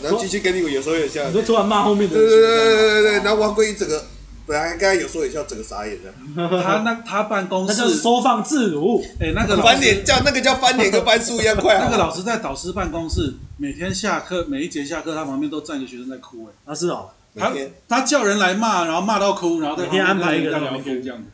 [0.03, 1.26] 然后继续跟你有说有笑。
[1.28, 2.28] 你就突然骂后面的人。
[2.28, 4.05] 对对对对对，然后蛙贵一整个。
[4.45, 6.12] 本来刚才有说有笑，整个傻眼的。
[6.36, 9.01] 他那他办公室，那叫收放自如。
[9.20, 11.78] 哎，那个翻脸叫那个叫翻脸，跟翻书一样快。
[11.84, 16.49] 那个老师在导师办公室，每天下课每一节下课，他旁边都站一个学生在哭。
[16.49, 17.11] 哎，啊是哦。
[17.34, 17.53] 他
[17.88, 21.24] 他叫人来骂，然后骂到哭，然后每天安排一个人聊天这样子。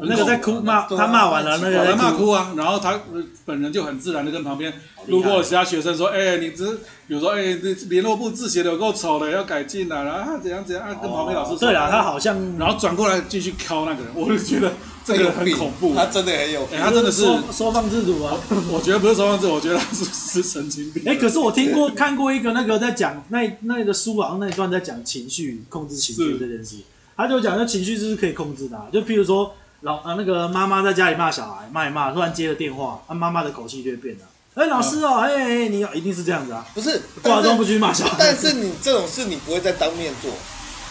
[0.00, 2.98] 那个在哭骂他骂完了，那个在骂哭啊，然后他
[3.44, 4.72] 本人就很自然的跟旁边
[5.06, 6.64] 路过其他学生说：“哎，你这
[7.06, 11.58] 比如说哎，这联络部字写的有够丑的，要改进了。”然后他怎样怎样啊，跟旁边老师说。
[11.58, 14.72] 对啊，他好像然后转过来继续敲那个人，我就觉得
[15.04, 15.94] 这个很恐怖。
[15.94, 18.34] 他真的很有，他真的是收放自如啊。
[18.70, 21.02] 我觉得不是收放自如，我觉得他是是神经病。
[21.06, 26.76] 哎，可是我听过看过一个那个在讲那那个书好像那一段在讲情绪控制情绪这件事，
[27.14, 29.54] 他就讲那情绪就是可以控制的，就譬如说。
[29.82, 34.24] 老啊，那个妈妈在家里骂小孩，骂一骂，突然接了电话，啊，妈妈的口气就会变了。
[34.54, 36.64] 哎，老师哦，哎哎，你一定是这样子啊？
[36.74, 38.16] 不是，挂钟不去骂小孩。
[38.18, 40.30] 但是你这种事你不会再当面做，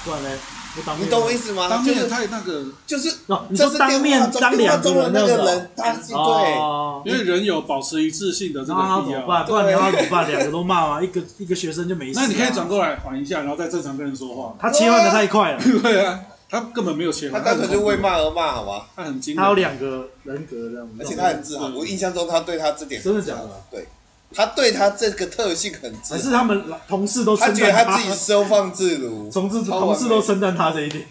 [0.03, 0.29] 不然呢？
[0.99, 1.67] 你懂我意思吗？
[1.69, 3.13] 当面太那个，就是
[3.49, 9.21] 你说当面当两个人那个人，他是对，因为人有保持一致性的这个必要。
[9.21, 10.29] 不然你要怎么办？
[10.29, 12.19] 两个都骂嘛，一个一个学生就没事。
[12.21, 14.55] 那你可以转过来缓一下，然后再正常跟人说话。
[14.59, 15.61] 他切换的太快了。
[15.83, 16.19] 对啊。
[16.51, 18.83] 他根本没有切换，他单纯就为骂而骂，好吗？
[18.93, 21.69] 他很精，他有两个人格这样，而且他很自豪。
[21.69, 23.49] 我印象中，他对他这点真的假的？
[23.71, 23.87] 对，
[24.35, 26.17] 他对他这个特性很自豪。
[26.17, 31.05] 还是他们同事都他觉得他自己收放自如，同事同事都称赞他这一点。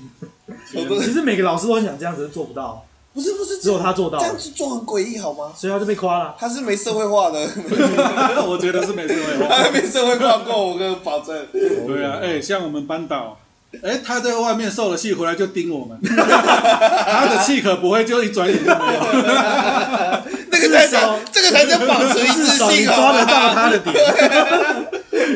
[0.71, 2.85] 其实每个老师都很想这样子，做不到。
[3.13, 5.53] 不是不是，只有他做到，这样子做很诡异好吗？
[5.57, 6.37] 所以他就被夸了。
[6.39, 7.41] 他是没社会化的，
[8.47, 11.47] 我觉得是没社会化， 他没社会化过，我跟保证。
[11.51, 13.37] 对啊，哎，像我们班导，
[13.83, 19.01] 哎，他在外面受了气回来就盯我们， 他的气可不会就一转眼就没有。
[20.51, 23.95] 那个才叫这个才叫保持一致性，抓得到他的点。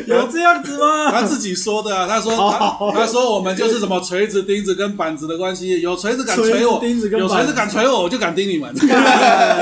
[0.07, 1.09] 有这样子吗？
[1.11, 8.71] 他自己说的啊，他说他他说我们就是什么锤子、钉子跟板子的关系，有锤子敢锤我，有锤子敢锤我，我就敢钉你们。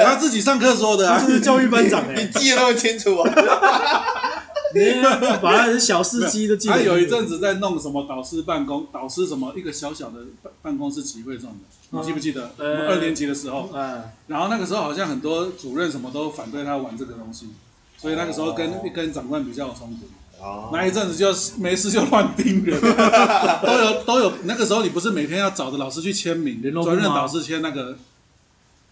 [0.03, 3.29] 他自己上课说的啊，这是教育班长哎，你记得那么清楚啊？
[5.41, 6.73] 反正是小司机的记得。
[6.73, 12.51] 他有一阵子在弄什么导师办公，导师什么一个小小的办办公室集会这种的，你记不记得？
[12.57, 13.69] 我们二年级的时候，
[14.27, 17.49] 然后那个时候好像很多主任什么都反对他玩这个东西，
[17.97, 20.07] 所以那个时候跟跟长官比较有冲突。
[20.73, 22.77] 那一阵子就没事就乱盯人，
[23.65, 24.33] 都有都有。
[24.43, 27.95] 那个时候你不是每天要找着老师去签名，专任导师签那个，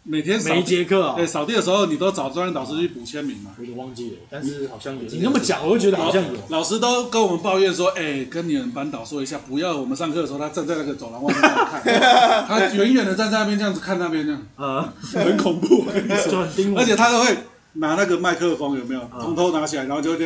[0.04, 3.52] 每天每一节课对扫地的时候，你都找专业导师去补签名嘛？
[3.60, 5.02] 有点忘记了，但是好像有。
[5.04, 6.30] 你那么讲，我就觉得好像有。
[6.50, 11.84] 老师都跟我们抱怨说，哎，跟你们班导说一下，不要我们上课的时候他站在那个走廊外面看，
[12.48, 15.86] 他远远的站在那边这样子看那边这样，啊，很恐怖，
[16.30, 17.38] 就很盯我，而且他都会。
[17.74, 19.02] 拿那个麦克风有没有？
[19.22, 20.26] 从头拿起来，然后就就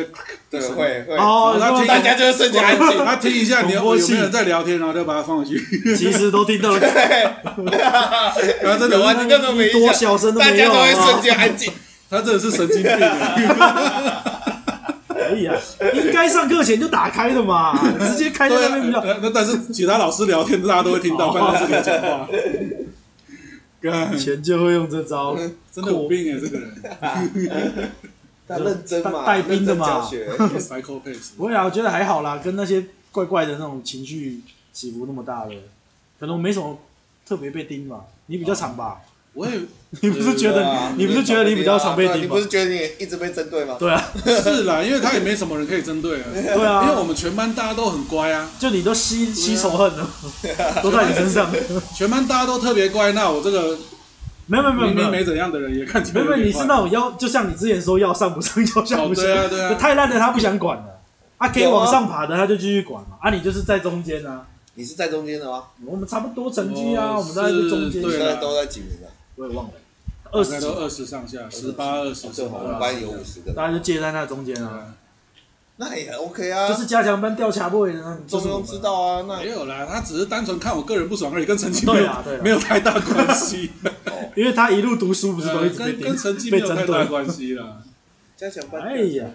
[0.50, 5.58] 对会会哦，然后大家就会瞬间安静，他听一下你有没有人在聊天，然后就把它放回去。
[5.96, 6.80] 其实都听到了，
[8.62, 11.72] 然后真的完全都没多小声都没有，大家都会瞬间安静。
[12.10, 12.92] 他真的是神经病。
[15.08, 15.56] 可以啊，
[15.94, 19.02] 应该上课前就打开的嘛， 直接开在那边比较。
[19.22, 22.28] 那但是其他老师聊天，大家都会听到办公室里讲话。
[24.14, 25.36] 以前就会用这招，
[25.72, 27.92] 真的有病哎，这个人。
[28.48, 30.08] 他认真嘛，带兵的嘛。
[31.36, 34.40] 不会啊，我觉得还好啦，跟那些怪怪的那种情绪
[34.72, 35.54] 起伏那么大的，
[36.20, 36.78] 可能我没什么
[37.26, 38.04] 特别被盯吧。
[38.26, 39.02] 你比较惨吧？
[39.34, 39.60] 我也，
[40.02, 42.20] 你不是觉得你不是觉得你比较常被盯吗？
[42.22, 43.76] 你不是觉得你一直被针对吗？
[43.78, 46.24] 对啊， 是啦，因为他也没什么人可以针对啊。
[46.32, 50.08] 对啊，因为我们全班大家都很乖啊，就你都吸吸仇恨了，
[50.82, 51.50] 都在你身上。
[51.94, 53.76] 全班大家都特别乖，那我这个
[54.46, 56.22] 没有没有没有明明没怎样的人也看起来。
[56.22, 61.00] 没有，你是那种要，就像你之前说要上不上要下不下，对啊对啊，太烂的他不想管了，
[61.38, 64.46] 啊可以往上爬的他就继续管嘛，啊你就是在中间啊。
[64.78, 65.64] 你是在中间的吗？
[65.86, 69.08] 我们差不多成绩啊，我们都在中间，现在都在几名啊？
[69.36, 69.72] 我也忘了。
[70.36, 74.94] 二十都二十上下，十八二十，正好我们班有五十个，大家就介在那中间啊。
[75.78, 77.92] 那也很 OK 啊，就是加强班调查部的，
[78.26, 79.24] 中庸知道啊。
[79.28, 82.10] 那没有啦，他只是单纯看我个人不爽而已，跟成绩没有
[82.42, 83.70] 没有太大关系。
[84.34, 87.82] 因为他一路读书不是都一直被跟成绩 没有太大关系啦。
[88.36, 89.26] 加强班，哎呀，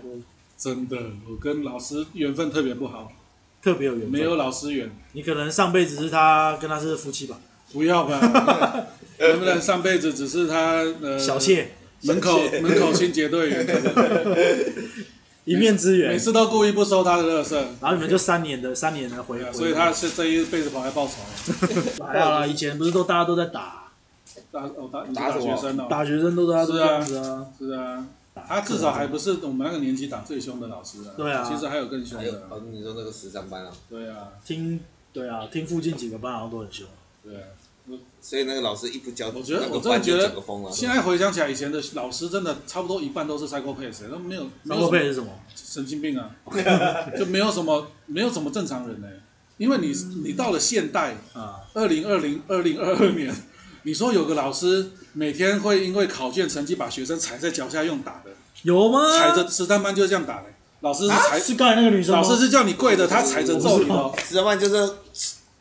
[0.57, 0.97] 真的，
[1.29, 3.11] 我跟老师缘分特别不好，
[3.61, 4.91] 特别有缘分，没有老师缘。
[5.13, 7.37] 你可能上辈子是他跟他是夫妻吧？
[7.71, 8.19] 不要吧。
[9.29, 11.69] 能不能上辈子只是他呃小谢
[12.03, 13.67] 门口门口清洁队员，
[15.45, 21.13] 一面之缘，每次都故意不收他的垃圾，然后你们就三年的三年的回，所以他是这一辈子跑来报仇。
[22.05, 23.91] 还好啦，以前不是都大家都在打，
[24.51, 28.07] 打哦打打学生哦，打学生都是这样子啊，是啊，
[28.47, 34.79] 他至少还不是我们那个年级打最凶的老师啊，对啊，其实还有更凶的，哦你说那个十三班啊，对啊，听
[35.13, 36.87] 对啊听附近几个班好像都很凶，
[37.23, 37.33] 对。
[38.21, 40.31] 所以那个老师一不教，我觉得我真的觉得，
[40.71, 44.43] 现在回想起来，以前的老师真的差不多一半都是 psychopath，都没有。
[44.65, 45.27] psychopath 是什么？
[45.55, 46.29] 神经病啊！
[47.17, 49.07] 就没有什么，没有什么正常人呢。
[49.57, 49.91] 因为你
[50.23, 53.33] 你到了现代啊，二零二零二零二二年，
[53.83, 58.31] 你说有个老师每天会因为考卷成绩把学生踩在脚下用打的，
[58.63, 59.17] 有吗？
[59.17, 60.45] 踩着十三班就是这样打的，
[60.81, 64.13] 老师是踩是刚才那个女生，老师是叫你跪着，他踩着揍你哦。
[64.27, 64.93] 十三班就是。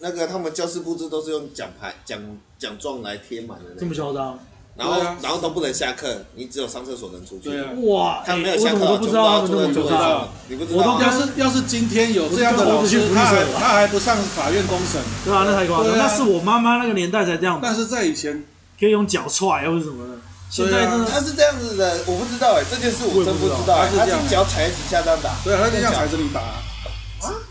[0.00, 2.18] 那个他们教室布置都是用奖牌、奖
[2.58, 4.38] 奖状来贴满的，这么嚣张。
[4.76, 7.50] 然后然后都不能下课，你只有上厕所能出去。
[7.50, 7.68] 对啊。
[7.82, 10.28] 哇，他没有下课，我都不知道他们那么嚣张。
[10.48, 10.78] 你不知道？
[10.78, 15.02] 我都要是要是今天有这样的老师，他还他还不上法院公审？
[15.22, 15.98] 对啊，那太夸张。
[15.98, 17.58] 那是我妈妈那个年代才这样。
[17.62, 18.42] 但是在以前
[18.78, 20.14] 可以用脚踹或者什么的。
[20.48, 21.06] 现在呢？
[21.10, 23.84] 他是这样子的，我不知道哎，这件事我真不知道。
[23.94, 25.34] 他是脚踩几下这样打。
[25.44, 26.40] 对啊，他就这样踩着你打。
[26.40, 26.59] 啊，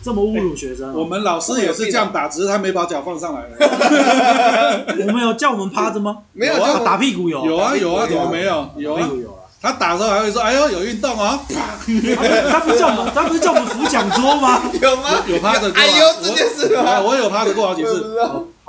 [0.03, 0.93] 这么侮辱学生！
[0.93, 3.41] 我们老师也是这样打，只是他没把脚放上来。
[5.07, 6.17] 我们有叫我们趴着吗？
[6.33, 7.45] 没有啊，打屁股有。
[7.45, 8.69] 有啊有啊，怎么没有？
[8.77, 9.35] 有啊有啊。
[9.61, 11.37] 他打的时候还会说：“哎呦，有运动啊！”
[12.49, 14.61] 他不是叫我们，他不是叫我们扶讲桌吗？
[14.81, 15.09] 有吗？
[15.27, 15.77] 有趴着过。
[15.77, 17.01] 哎呦，这件事吗？
[17.01, 18.15] 我有趴着过好几次。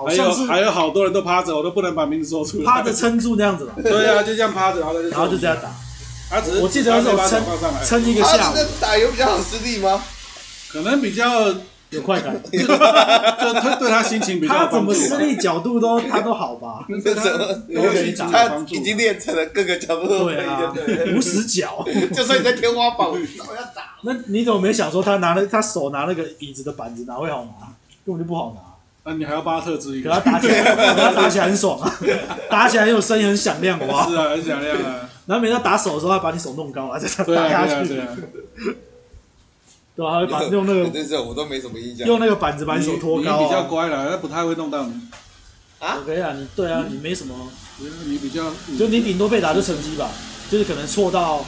[0.04, 2.64] 还有还有好多人都趴着，我都不能把名字说出来。
[2.64, 3.72] 趴着撑住那样子嘛。
[3.80, 5.68] 对啊，就这样趴着，然后就然后就这样打。
[6.28, 7.40] 他只是我记得那时候撑
[7.84, 8.54] 撑一个下午。
[8.80, 10.02] 打有比较好施力吗？
[10.72, 11.52] 可能比较
[11.90, 12.64] 有快感， 就
[13.54, 16.86] 他对他心情比较他怎么施力角度都他都好 吧？
[18.30, 20.72] 他已经练成了各个角度都可以，对啊，
[21.16, 21.84] 无死角。
[22.14, 23.96] 就算你在天花板，我要打。
[24.02, 27.66] 那你怎么没想说他拿了他手拿那个椅子的板子哪会好拿？
[28.06, 28.60] 根本就不好拿。
[29.02, 30.10] 那你还要帮他特之一个？
[30.10, 30.62] 可他打起来，
[30.94, 31.98] 他打起来很爽啊，
[32.48, 34.06] 打起来很有声音，很响亮，哇！
[34.08, 35.08] 是啊，很响亮啊。
[35.26, 37.88] 然后每次打手的时候，他把你手弄高，再打下去。
[37.88, 38.06] 对啊，
[40.08, 42.06] 他会把用那个， 我都没什么印象。
[42.06, 43.40] 用那个板子把你手托高。
[43.40, 44.92] 你比较乖了，他不太会弄到你。
[45.80, 47.34] 啊？OK 啊，你对啊，你没什么。
[48.06, 50.10] 你比较，就你顶多被打就成绩吧，
[50.50, 51.44] 就是可能错到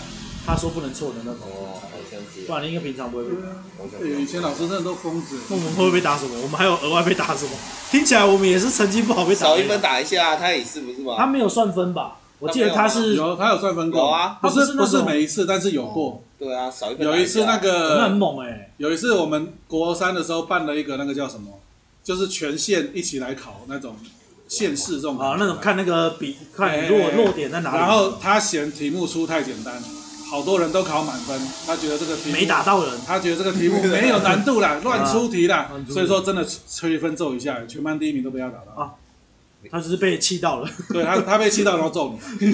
[0.46, 1.40] 他说不能错的那种。
[1.42, 2.46] 哦，好像是。
[2.46, 4.20] 不然你应该平常不会被打。
[4.20, 5.38] 以前老师真的都疯子。
[5.50, 6.34] 那我们会不会被打什么？
[6.42, 7.50] 我们还有额外被打什么？
[7.90, 9.40] 听起来我们也是成绩不好被打。
[9.42, 11.16] 少一分打一下，他也是不是吗？
[11.18, 12.16] 他没有算分吧？
[12.38, 14.00] 我记得他是有，他有算分过。
[14.00, 16.22] 有啊，不是不是每一次，但是有过。
[16.42, 17.06] 对啊，少一分。
[17.06, 21.60] 有一次那个很猛哎，有一次我们国三的时候办了一个那个叫什么，
[22.02, 23.94] 就是全县一起来考那种
[24.48, 27.76] 县市这种啊，那种看那个比看落落点在哪里。
[27.76, 29.80] 然后他嫌题目出太简单，
[30.28, 38.82] 好多人都考满分，他觉得这个题目没打到人，他觉得这个题目没有难度啦， 乱出题啦，所以说真的吹分揍一下，全班第一名都被他打到。
[38.82, 38.90] 啊，
[39.70, 40.68] 他只是被气到了。
[40.92, 42.52] 对他，他被气到然后揍你。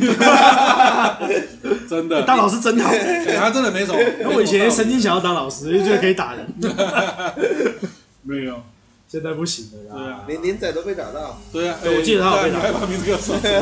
[1.88, 2.92] 真的，当老师真好。
[3.36, 3.98] 他真的没什么。
[4.20, 6.46] 那我以前曾经想要当老师，就觉得可以打人。
[8.22, 8.62] 没有，
[9.08, 9.96] 现在不行了。
[9.96, 11.40] 对啊，连连仔都被打到。
[11.52, 12.60] 对啊，我记得他有被打。
[12.60, 13.52] 还把名字给我说出来。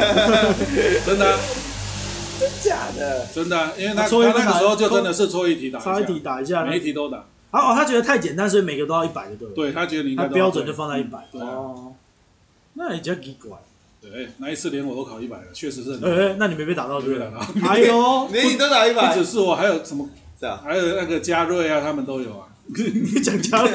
[1.04, 1.38] 真的。
[2.38, 3.26] 真假的？
[3.34, 7.24] 真的，因为他他那个时候就真的是错一题打，差一题打一下，每一题都打。
[7.50, 9.54] 哦，他觉得太简单，所以每个都要一百就对了。
[9.54, 10.24] 对，他觉得你应该。
[10.24, 11.18] 他标准就放在一百。
[11.32, 11.94] 哦。
[12.76, 13.58] 那也叫奇怪。
[14.00, 15.94] 对，那一次连我都考一百了，确实是。
[16.04, 17.40] 哎，那你没被打到就没打到。
[17.60, 19.12] 还有，连你都打一百。
[19.12, 20.08] 不只是我，还有什么？
[20.38, 22.46] 是啊，还有那个嘉瑞啊，他们都有啊。
[22.66, 23.70] 你讲嘉瑞？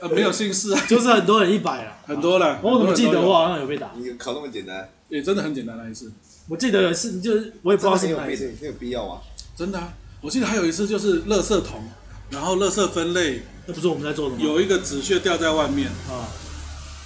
[0.00, 2.58] 呃， 没有姓氏啊，就是很多人一百啊，很多了。
[2.62, 3.92] 我怎么记得我好像有被打？
[3.96, 4.88] 你考那么简单？
[5.08, 6.10] 也真的很简单那一次。
[6.48, 8.52] 我记得是，就是我也不知道是哪一次。
[8.60, 9.20] 没有必要啊。
[9.54, 11.82] 真的啊，我记得还有一次就是垃圾桶，
[12.30, 14.42] 然后垃圾分类，那不是我们在做的吗？
[14.42, 16.28] 有一个纸屑掉在外面啊，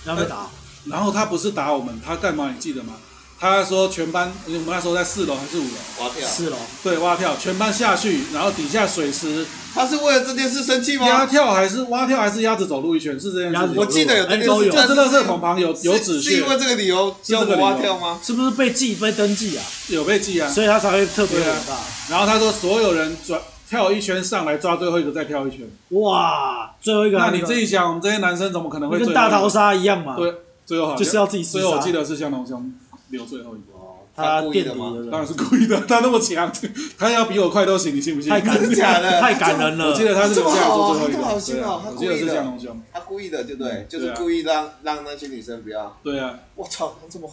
[0.04, 0.46] 然后被打。
[0.86, 2.50] 然后他不是打我们，他干嘛？
[2.54, 2.94] 你记得吗？
[3.38, 6.04] 他说全班，我们那时候在四楼还是五楼？
[6.04, 6.28] 蛙跳。
[6.28, 6.56] 四楼。
[6.82, 9.46] 对，蛙跳，全班下去，然后底下水池。
[9.74, 11.06] 他是为了这件事生气吗？
[11.06, 13.18] 蛙跳还是蛙跳还是鸭子走路一圈？
[13.18, 13.74] 是这样子。
[13.78, 14.70] 我记得有这件事，都有。
[14.70, 16.30] 就是垃圾桶旁有有纸屑。
[16.30, 18.20] 是因为这个理由叫蛙跳吗？
[18.22, 19.64] 是不是被记被登记啊？
[19.88, 21.78] 有被记啊，所以他才会特别大。
[22.10, 23.40] 然后他说所有人转
[23.70, 25.60] 跳一圈上来抓最后一个再跳一圈。
[25.90, 27.18] 哇，最后一个。
[27.18, 30.16] 那你自己想，我们这些男生怎么可能会跟大逃杀一样嘛？
[30.16, 30.34] 对。
[30.66, 31.52] 最后就是要自己死。
[31.52, 32.72] 所以我记得是向龙兄
[33.10, 33.72] 留最后一个。
[33.74, 34.92] 哦，他故意的吗？
[35.10, 35.80] 当然是故意的。
[35.82, 36.52] 他那么强，
[36.98, 38.28] 他要比我快都行，你信不信？
[38.28, 39.90] 太感人了， 太感人了。
[39.90, 41.22] 我记得他是留下来做最后一个。
[41.22, 42.82] 好心哦，我记得是香农兄。
[42.92, 43.86] 他故意的，对不对？
[43.88, 45.96] 就是故意让让那些女生不要。
[46.02, 46.40] 对啊。
[46.56, 47.30] 我操，他这么。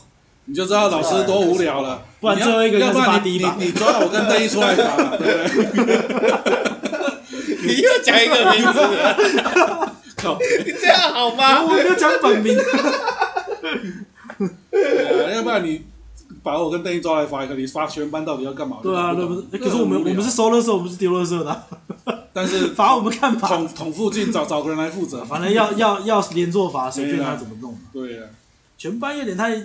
[0.48, 2.02] 你就知道老师多无聊了。
[2.20, 5.98] 不然最后一个，要不然你你你抓我跟邓一出来打，对不对？
[7.68, 8.80] 你又讲一个名字。
[10.16, 11.64] 靠，你这样好吗？
[11.64, 12.58] 我没有讲本名。
[14.72, 15.84] 对啊，要不然你
[16.42, 18.78] 把我跟邓一抓来罚一个，你罚全班到底要干嘛？
[18.82, 19.42] 对啊，那不是？
[19.58, 21.64] 可是我们我们是收垃圾，我们是丢垃圾的。
[22.34, 23.48] 但是 罚我们干嘛？
[23.48, 27.78] 桶桶附近找找个人来负责，反正要要要连坐罚，随便他怎么弄。
[27.94, 28.26] 对啊，
[28.78, 29.56] 全班有点太，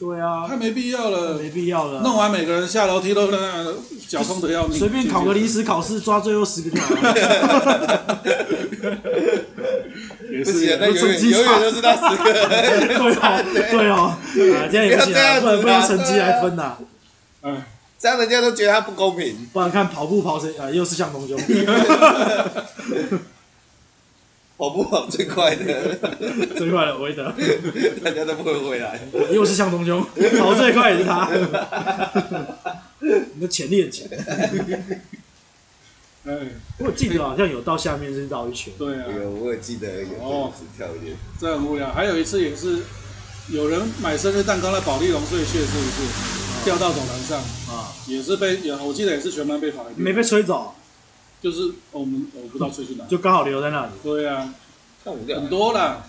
[0.00, 2.00] 对啊，太没必要了，没必要了。
[2.00, 3.66] 弄完每个人下楼梯都那
[4.08, 7.12] 脚痛的要命，随便考个临时考试，抓最后十个就好了。
[10.32, 12.24] 也是，那永远永远都是那十个。
[12.32, 13.12] 对哦，
[13.70, 14.16] 对哦，
[14.56, 16.78] 啊， 这样也不行啊，不能不用成绩来分呐。
[17.42, 17.62] 嗯，
[17.98, 19.46] 这样人家都觉得他不公平。
[19.52, 20.70] 不然看跑步跑谁啊？
[20.70, 21.38] 又是向东兄。
[24.60, 25.96] 跑步跑最快的，
[26.54, 27.32] 最快的韦德，
[28.04, 29.00] 大家都不会回来。
[29.32, 30.04] 又是向东兄，
[30.38, 31.30] 跑最快也是他。
[33.00, 34.06] 你的潜力很强。
[36.24, 38.70] 嗯，我记得好像有到下面是绕一圈。
[38.76, 41.16] 对啊，有我也记得有哦，是跳一点。
[41.40, 41.90] 这很无聊。
[41.90, 42.80] 还有一次也是
[43.48, 47.38] 有人买生日蛋糕在保利龙碎屑，是不是掉到走廊上
[47.74, 47.88] 啊？
[48.06, 49.84] 也是被有，我记得也是全班被罚。
[49.96, 50.74] 没被吹走，
[51.40, 53.92] 就是我们我不知道吹去哪，就刚好留在那里。
[54.02, 54.52] 对啊，
[55.04, 56.02] 很多啦。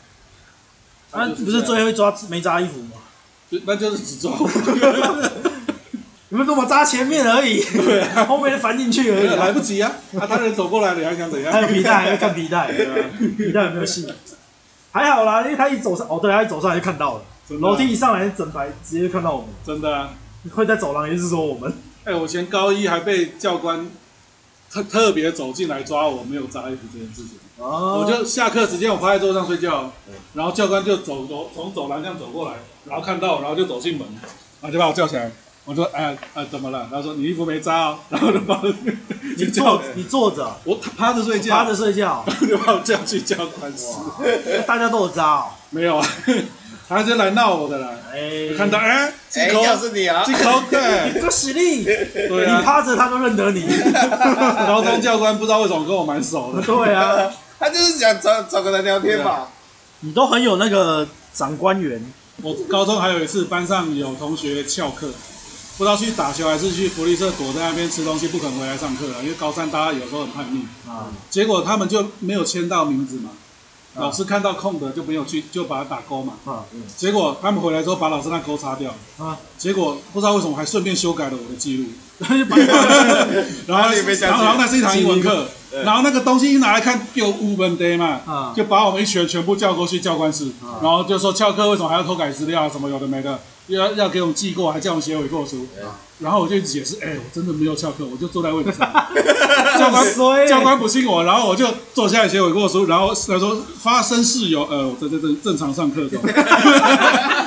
[1.11, 2.91] 啊，不是最后一抓没扎衣服吗？
[3.49, 4.32] 就那就是只抓。
[6.29, 9.91] 你们跟我扎前面而已，对啊， 后面翻进去而已，来不及啊！
[10.17, 11.51] 啊，他人走过来了，你还想怎样？
[11.51, 12.71] 还有皮带，还要看皮带，
[13.38, 14.07] 皮带有没有戏？
[14.93, 17.23] 还好啦，因为他一走上，哦，对，他一走上来就看到了，
[17.59, 20.13] 楼梯一上来，整排直接就看到我们，真的啊！
[20.53, 21.73] 会在走廊，也是说我们。
[22.05, 23.86] 哎，我前高一还被教官
[24.72, 27.38] 特特别走进来抓我没有扎衣服这件事情。
[27.57, 29.91] 哦，我就下课时间我趴在桌上睡觉，
[30.34, 32.55] 然后教官就走走从走廊这样走过来，
[32.86, 34.07] 然后看到我，然后就走进门，
[34.61, 35.32] 然后就把我叫起来。
[35.63, 36.88] 我说哎哎怎么了？
[36.89, 38.74] 他说你衣服没扎哦，然后就把我
[39.38, 43.86] 你坐 你坐着，我趴着睡觉，趴着睡觉，就把我叫去教官室。
[44.65, 45.45] 大家都有扎哦？
[45.69, 46.07] 没有啊，
[46.89, 47.89] 他是来闹我的啦。
[48.11, 53.65] 哎，看到哎，哎，又是你啊，进口对， 这实力，对啊，你趴着他都认得你。
[54.67, 56.61] 高中教官不知道为什么跟我蛮熟的。
[56.61, 59.47] 对啊， 他就是想找找个人聊天嘛。
[60.01, 62.03] 你都很有那个长官缘。
[62.41, 65.09] 我高中还有一次班上有同学翘课。
[65.77, 69.15] 不知道去打球还是去福利社躲在那边吃东西，不肯回来上课了。
[69.23, 73.29] 因为高三大家有时候很叛逆啊，结果他们就没有签到名字嘛。
[73.95, 76.33] 老师看到空的就没有去，就把它打勾嘛。
[76.45, 76.63] 啊，
[76.95, 78.93] 结果他们回来之后把老师那勾擦掉。
[79.17, 81.85] 啊，结果不知道为什么还顺便修改了我的记录。
[82.19, 82.35] 然后，
[83.67, 83.89] 然后，
[84.43, 85.47] 然后那是一堂英文课，
[85.83, 92.69] 然后那个东西一拿来看，有五本 day 嘛，就把我们一群全部叫过去教官室，然后就说翘课为什么还要偷改资料啊？
[92.69, 93.39] 什么有的没的。
[93.67, 95.65] 要要给我们记过，还叫我们写悔过书，
[96.22, 98.88] 然后我就解释，哎，我真的没有翘课，我就坐在位置上。
[99.78, 106.19] 教官教官不信我，然后我就坐下来写悔过书，然后他说发生事由，呃，我在这正正常上课中。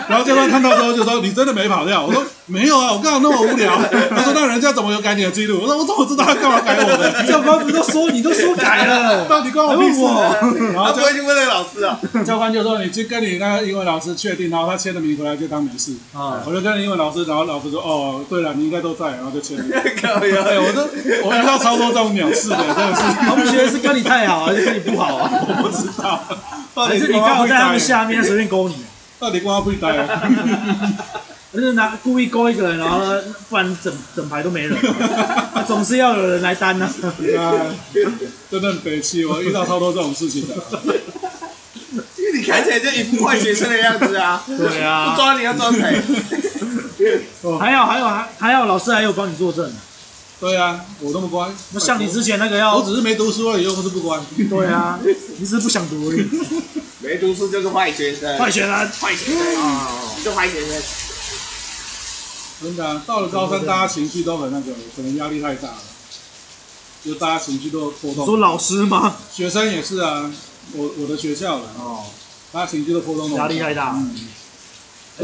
[0.06, 2.04] 然后教官看到之后就说，你真的没跑掉？
[2.04, 3.74] 我说没有啊，我刚好那么无聊。
[4.10, 5.60] 他说那人家怎么有改你的记录？
[5.62, 7.26] 我说我怎么知道他干嘛改我的？
[7.26, 10.02] 教官不都说你都说改了，到底关我屁事？
[10.72, 15.94] 然后就去问那个老师啊，教官就说你去跟你那个英文老师确定，然后他签了名回来就当没事。
[16.12, 19.64] 啊，我就跟英文老师，然后老师说哦，对了，你应该都在，然后就签了。
[19.64, 23.02] 可以啊，我都我遇到超多这种鸟事的， 真的是。
[23.28, 25.30] 同学是跟你太好还是跟你不好啊？
[25.48, 26.20] 我不知道。
[26.74, 28.76] 还是你刚好在他们下面随便勾你？
[29.20, 30.22] 到底光不会待啊？
[31.54, 32.98] 就是拿故意勾一个人，然后
[33.48, 34.76] 不然整整排都没人，
[35.68, 36.84] 总是要有人来担呢。
[37.38, 37.54] 啊，
[38.50, 40.54] 真的很悲戚，我遇到超多这种事情的。
[42.18, 44.42] 因为你看起来就一副坏学生的样子啊。
[44.48, 45.10] 对啊。
[45.10, 46.02] 不抓你要抓谁？
[47.58, 49.72] 还有还有还还有，老师还有帮你作证。
[50.40, 51.48] 对啊，我那么乖。
[51.72, 54.20] 那像你之前那个要，我只是没读书而已，又不是不乖。
[54.50, 54.98] 对啊，
[55.38, 56.28] 你是不想读而已。
[57.00, 58.38] 没读书就是坏学生。
[58.38, 59.88] 坏学生，坏学生啊，
[60.24, 60.82] 就坏学生。
[62.62, 65.78] 真的，到了高三，大家情绪都很那个，可能压力太大了，
[67.04, 68.26] 就大家情绪都波动。
[68.26, 69.16] 说老师吗？
[69.32, 70.30] 学生也是啊，
[70.72, 72.04] 我我的学校了哦，
[72.52, 73.98] 大家情绪都波动，压力太大。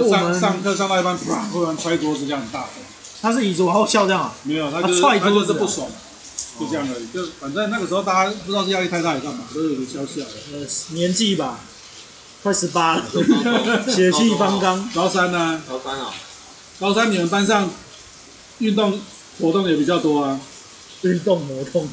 [0.09, 2.70] 上上课上到一半，突然突然摔桌子，这样很大声。
[3.22, 4.32] 他是椅子往后翘这样？
[4.45, 5.86] 没有，他就是他就是不爽，
[6.59, 7.07] 就这样而已。
[7.09, 10.30] 就反正那个时候大家不知道是压力太大还是干嘛，都有点笑笑的。
[10.53, 11.59] 呃，年纪吧，
[12.43, 13.05] 快十八了，
[13.93, 14.88] 血气方刚。
[14.95, 15.61] 高三呢？
[15.68, 16.14] 高三啊。
[16.78, 17.68] 高三你们班上
[18.59, 18.99] 运动
[19.41, 20.41] 活动也比较多啊，
[21.03, 21.86] 运动活动，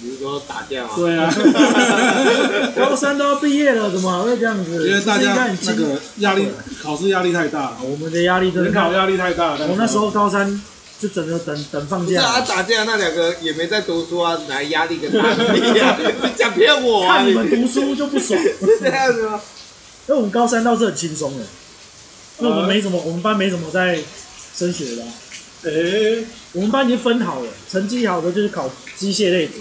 [0.00, 0.90] 比如说打架啊。
[0.96, 1.32] 对啊，
[2.76, 4.86] 高三都要毕业了，怎么还会这样子？
[4.88, 6.48] 因为大家那个压力，
[6.82, 8.70] 考试压力太大，我们的压力真的。
[8.70, 9.52] 联考压力太大。
[9.56, 10.60] 我那时候高三
[11.00, 12.22] 就整个等等放假。
[12.22, 15.96] 啊，打架那两个也没在读书啊，哪压力跟他们一样？
[16.22, 17.18] 你讲骗我啊！
[17.18, 19.40] 看你们读书就不爽，是这样子吗？
[20.06, 21.44] 因为我们高三倒是很轻松的，
[22.38, 23.98] 因为我们没什么，我们班没什么在。
[24.56, 25.02] 升学的，
[25.62, 29.52] 哎，我们班已经分好了，成绩好的就是考机械类组，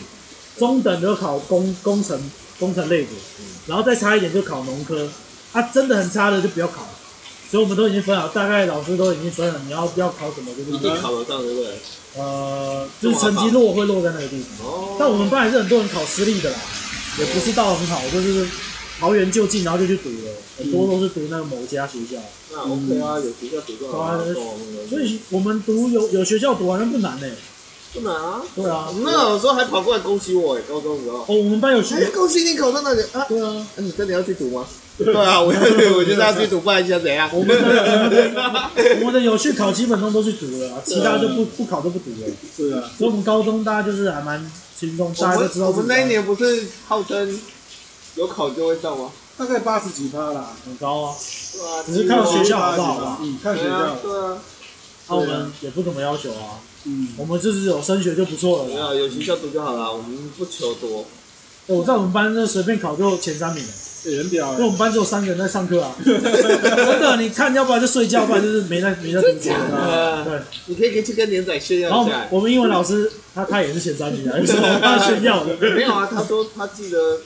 [0.58, 2.20] 中等的考工工程
[2.60, 3.10] 工程类的，
[3.68, 5.10] 然后再差一点就考农科，
[5.54, 6.88] 啊，真的很差的就不要考，
[7.50, 10.72] 所以我们都已经分好，大概老师都已经分了，你要不要考什么就是。
[10.72, 11.72] 一定考得上对不对？
[12.18, 14.68] 呃，就是成绩落会落在那个地方。
[14.68, 14.96] 哦。
[15.00, 16.58] 但我们班还是很多人考私立的啦，
[17.20, 18.48] 也不是到很好，就是。
[19.00, 22.20] 桃园就近，然后就去读了，很多都是读那个某家学校。
[22.52, 24.18] 那 OK 啊，有学校读就好。
[24.90, 27.28] 所以我们读有有学校读好像不难呢。
[27.94, 28.42] 不难啊。
[28.56, 28.90] 对啊。
[29.04, 31.20] 那有时候还跑过来恭喜我哎，高中的时候。
[31.20, 32.10] 哦，我们班有学。
[32.12, 33.26] 恭喜你考上那里啊。
[33.28, 33.68] 对啊。
[33.76, 34.66] 那你真的要去读吗？
[34.98, 37.30] 对啊， 我要去，我就是要去读，不然想怎样？
[37.32, 42.28] 我们的我们的有去考，基本上都去读了，其他就不不考都不读了。
[42.56, 42.90] 是啊。
[42.98, 45.68] 所以我们高中大家就是还蛮轻松，大家都知道。
[45.68, 47.40] 我们那一年不是号称。
[48.16, 49.12] 有考就会上吗？
[49.38, 51.16] 大概八十几趴啦，很高啊。
[51.54, 53.20] 对啊，只是看学校好不好吧。
[53.22, 53.96] 嗯，看学校。
[54.02, 54.40] 对啊。
[55.08, 56.58] 那我们也不怎么要求啊。
[56.88, 57.10] 嗯。
[57.18, 58.70] 我们就是有升学就不错了。
[58.70, 61.06] 没有，有学校读就好了，我们不求多。
[61.68, 63.64] 我在我们班就随便考就前三名。
[64.06, 64.54] 很屌。
[64.54, 65.94] 因为我们班只有三个人在上课啊。
[66.06, 69.50] 真的，你看，要不然就睡觉，不然就是没在没在读书。
[69.50, 70.40] 对。
[70.68, 72.28] 你可以可以去跟连仔炫耀一下。
[72.30, 75.58] 我们英文老师他他也是前三名啊， 有什么好炫耀的？
[75.76, 77.20] 没有啊，他说他记得。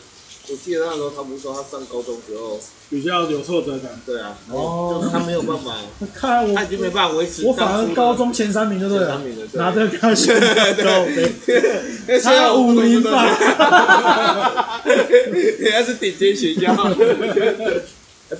[0.52, 4.02] 我记得那时候他不是说他上高中时候比较有挫折感。
[4.06, 5.78] 对啊，哦，就是他没有办法，
[6.14, 7.46] 看我他已经没办法维持。
[7.46, 14.82] 我反而高中前三名就对了，名的拿这个高学历，他有五名吧？
[14.86, 16.76] 人家是顶尖学校，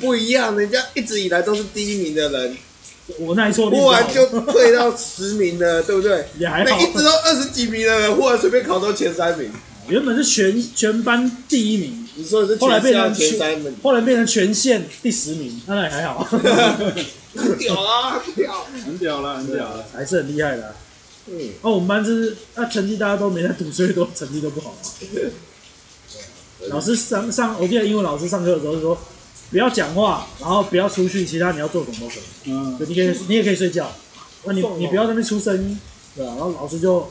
[0.02, 2.58] 不一样，人家一直以来都是第一名的人。
[3.20, 6.26] 我那一错，忽然就退到十名了，对不对？
[6.38, 6.70] 也还好。
[6.70, 9.50] 那一直都二十几名的人，忽然随便考到前三名。
[9.88, 16.24] 原本是全全班第一名，你说的是后来变成前三名，后来变成全县第十名，那也还好。
[16.24, 20.76] 很屌啊，很屌，很屌了，很屌了，还是很厉害的。
[21.28, 24.76] 嗯，哦，我们班就是那成绩大家都没在读，所以都成绩都不好。
[26.70, 28.98] 老师上上，我记得英文老师上课的时候说。
[29.50, 32.22] 不要讲话，然后不要出去，其他你要做什么都可以。
[32.46, 33.92] 嗯，你可以，你也可以睡觉。
[34.46, 35.78] 那你你不要在那边出声音，
[36.16, 36.32] 对吧？
[36.38, 37.10] 然后老师就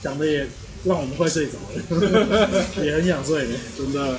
[0.00, 0.46] 讲的也
[0.84, 4.16] 让我们快睡着了，也很想睡的，真的。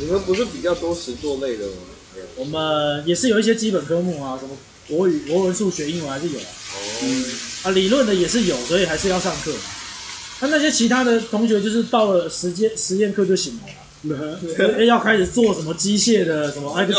[0.00, 1.72] 你们不是比较多实作类的吗？
[2.36, 4.56] 我们也是有一些基本科目啊，什么
[4.88, 6.44] 国语、国文、数学、英文还是有啊。
[6.74, 6.78] 哦。
[7.64, 9.52] 啊，理论的也是有，所以还是要上课。
[10.40, 13.62] 那那些其他的同学就是到了实践实验课就醒了。
[14.84, 16.92] 要开始做什么机械的什么，哎，就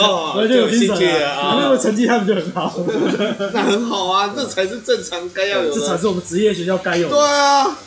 [0.48, 2.74] 就有精神了，那个成绩他们就很好，
[3.54, 7.16] 那很好啊，这才是正常该要有的， 这才是我们职业学校该有的。
[7.16, 7.78] 对啊，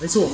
[0.00, 0.28] 没错，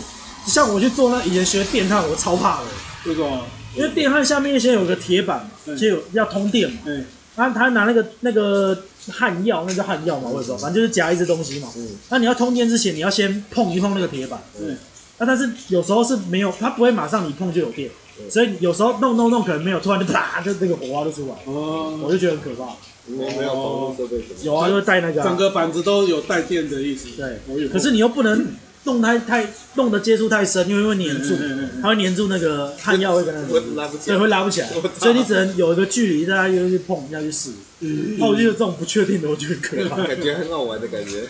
[0.46, 2.66] 像我去做那以前学电焊，我超怕的。
[3.06, 3.44] 为什么？
[3.74, 6.78] 因为电焊下面先有个铁板嘛，就有要通电嘛。
[6.86, 7.04] 嗯。
[7.34, 11.68] 他他拿那个那个焊药，那叫焊药嘛，我也不知道，反正就是夹一只东西嘛。
[11.76, 11.88] 嗯。
[12.08, 14.40] 那你要通电之前，你要先碰一碰那个铁板。
[14.58, 14.76] 嗯。
[15.18, 17.90] 那、啊、但是有时候是没有，它不会马上你碰就有电，
[18.30, 22.72] 所以有时候弄弄弄可能没有，突然就啪，就那个火花就出来，哦，我就觉得很可怕。
[23.08, 24.24] 没有没有防护设备？
[24.42, 25.24] 有啊，就会带那个、啊。
[25.24, 27.08] 整个板子都有带电的意思。
[27.16, 28.46] 对，可是你又不能
[28.86, 31.36] 弄太太弄的接触太深，因为会粘住，
[31.82, 34.68] 它会粘住那个焊药会跟那个，对，会拉不起来，
[34.98, 37.50] 所以你只能有一个距离，大家又去碰，要去试。
[37.80, 41.24] 嗯，那我觉得这种不确定的，我觉得可怕，感觉很好玩的感觉。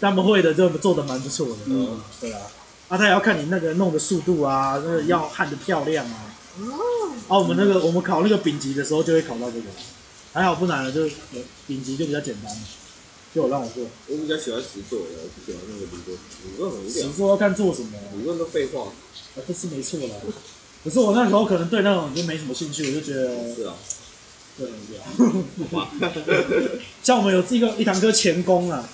[0.00, 1.54] 他们会的就做的蛮不错的。
[1.66, 2.40] 嗯，对啊。
[2.88, 6.34] 啊，他也要看你那个弄的速度啊，那个要焊的漂亮啊。
[6.58, 6.74] 哦。
[7.28, 9.66] 啊，我们那个我们考那个丙级的时候就会考到这个，
[10.32, 11.06] 还好不难了，就
[11.66, 12.52] 丙级就比较简单，
[13.34, 13.84] 就我让我做。
[14.06, 16.92] 我比较喜欢实做的，不喜欢那个理论，理论很无聊。
[16.92, 18.84] 实做要看做什么，理论都废话。
[18.84, 20.14] 啊，这是没错啦。
[20.84, 23.54] 可是我那时候可能对那种就没什么兴趣，我就觉得。
[23.54, 23.74] 是啊。
[24.56, 25.88] 对，很无聊。
[27.02, 28.88] 像我们有一个一堂课钳工啊，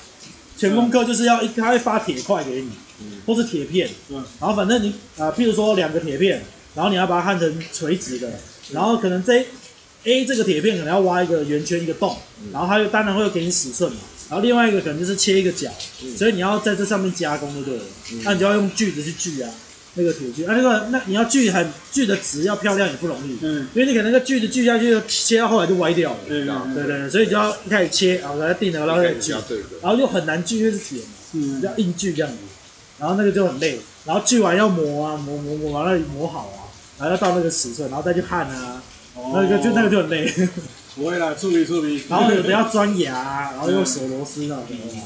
[0.56, 2.70] 钳工课就是要一他会发铁块给你。
[3.24, 8.30] 或是铁片，嗯，然后反正你啊、呃，譬如说两个铁片，然后你要把它焊成垂直的，
[8.72, 9.46] 然后可能这
[10.04, 12.18] A 这个铁片可能要挖一个圆圈一个洞，
[12.52, 15.68] 然后它就当然会给你尺寸嘛，然后另外一个可能就是切一个角，
[16.16, 17.82] 所以你要在这上面加工就对了，
[18.22, 19.50] 那你就要用锯子去锯啊，
[19.94, 20.44] 那个铁锯。
[20.44, 29.32] 啊，那个那你要锯很锯的直要漂亮也不容易，嗯，因为你可能那个锯子锯下去切到后来就歪掉了，对对对，所以就要一开始切，然后给它定了，然后再锯，
[29.82, 32.38] 然后又很难锯，因为是铁嘛，嗯，要硬锯这样子。
[33.00, 36.68] 然后那个就很累，然后锯完要磨啊，磨磨磨完了磨好啊，
[36.98, 38.82] 然后要到那个尺寸，然后再去焊啊，
[39.14, 40.30] 哦、那个就那个就很累。
[41.00, 42.02] 不会啦，处理处理。
[42.10, 44.92] 然后有的要钻牙，然后用锁螺丝啊什么的。
[44.92, 45.02] 嗯、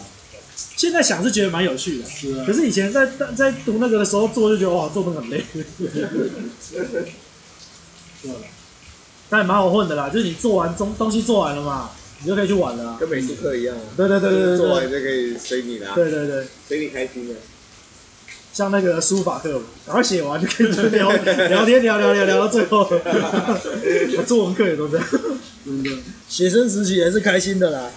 [0.77, 2.45] 现在想是觉得蛮有趣的，是啊。
[2.45, 5.45] 可是以前在在读那个的时候做就觉得哇，做的很累。
[8.23, 8.33] 对，
[9.31, 11.91] 但也蛮好混的啦，就是你做完东东西做完了嘛，
[12.21, 12.97] 你就可以去玩了。
[12.99, 13.77] 跟美术课一样。
[13.97, 14.57] 对对对对对。
[14.57, 15.93] 做完就可以随你啦。
[15.95, 17.35] 对对对，随你开心的。
[18.53, 21.11] 像那个书法课，赶快写完就可以聊
[21.51, 22.89] 聊天，聊聊聊聊到最后。
[22.89, 25.07] 我作文课也都这样，
[25.65, 25.91] 真的。
[26.29, 27.91] 学生时期也是开心的啦，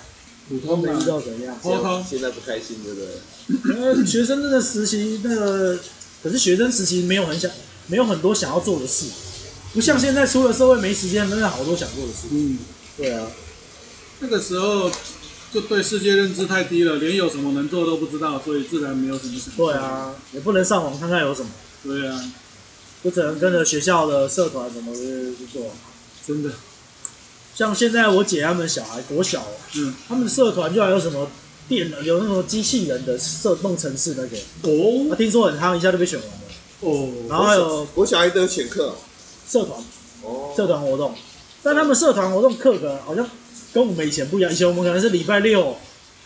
[0.50, 1.58] 普通没遇到怎样。
[1.62, 3.76] 普通现在不开心，对不对？
[3.76, 5.80] 呃，学生真的实习那个，
[6.24, 7.50] 可是学生时期没有很想，
[7.88, 9.06] 没有很多想要做的事，
[9.74, 12.28] 不像现在出了社会没时间，真的好多想做的事。
[12.32, 12.58] 嗯，
[12.98, 13.28] 对啊，
[14.20, 14.92] 那个时候。
[15.50, 19.56] 就对世界认知太低了，连有什么能做都不知道，所以自然没有什么想。
[19.56, 21.50] 对啊，也不能上网看看有什么。
[21.86, 22.22] 对啊，
[23.02, 25.74] 就只能跟着学校的社团什么的去做。
[26.28, 26.52] 真的，
[27.58, 29.44] 像现在我姐他们小孩国小，
[29.78, 31.28] 嗯，他们的社团就还有什么
[31.68, 34.38] 电脑，有那种机器人的社动城市那个。
[34.62, 35.08] 哦。
[35.10, 36.36] 他听说很夯，一下就被选完了。
[36.82, 37.10] 哦。
[37.28, 38.94] 然后还有国小孩都有选课。
[39.50, 39.84] 社团。
[40.22, 40.54] 哦。
[40.56, 41.16] 社团活动，
[41.64, 43.28] 但他们社团活动课程好像。
[43.74, 45.76] 跟我们以前不一样，以前我们可能是礼拜六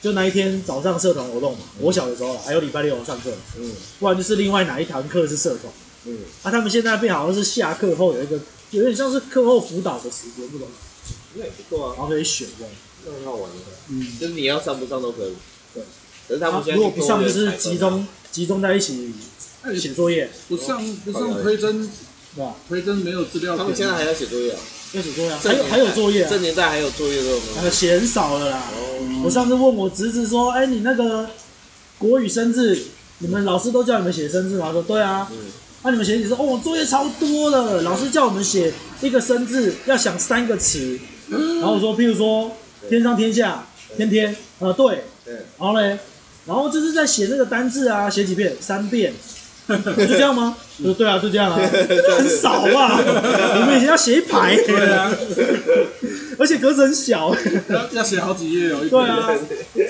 [0.02, 1.60] 就那一天早上社团活动嘛。
[1.80, 5.74] 我小的时候还有礼拜六上课，嗯，不然就是另外哪一堂课是社团，
[6.06, 6.20] 嗯。
[6.44, 10.68] 啊，他们现在变好像是下课后有一个，有点像是课后辅导的时间，不懂。
[11.36, 12.74] 那也不错啊，然后可以选这样，
[13.06, 13.58] 那很好玩的。
[13.90, 15.34] 嗯，就是你要上不上都可以。
[15.74, 15.84] 对。
[16.28, 19.14] 可是他们如果不上，就是集中集中在一起
[19.78, 20.30] 写作业。
[20.48, 21.90] 不上不上推甄
[22.36, 22.56] 对吧？
[22.70, 24.60] 推真没有资料，他们现在还要写作业啊？
[24.94, 26.30] 要写作业，还有还有作业啊？
[26.30, 27.70] 这年代还有作业的吗？
[27.70, 28.72] 写很少了啦。
[29.26, 31.30] 我上次问我侄子说：“哎，你那个
[31.98, 32.78] 国语生字，
[33.18, 35.30] 你们老师都叫你们写生字吗？”他说：“对啊。”
[35.84, 38.72] 那你们写你说：“哦，作业超多的，老师叫我们写
[39.02, 40.98] 一个生字要想三个词。”
[41.32, 42.52] 然后我说：“譬如说
[42.90, 43.66] 天上天下，
[43.98, 45.34] 天天，呃，对。”对。
[45.58, 45.98] 然后嘞，
[46.46, 48.56] 然后就是在写那个单字啊，写几遍？
[48.60, 49.14] 三遍。
[49.72, 50.58] 就这样吗？
[50.80, 51.58] 我说对啊，就这样啊，
[52.18, 53.00] 很少啊。
[53.62, 55.10] 我们以前要写一排，对啊，
[56.38, 57.34] 而且格子很小，
[57.70, 58.80] 要要写好几页哦。
[58.90, 59.30] 对啊，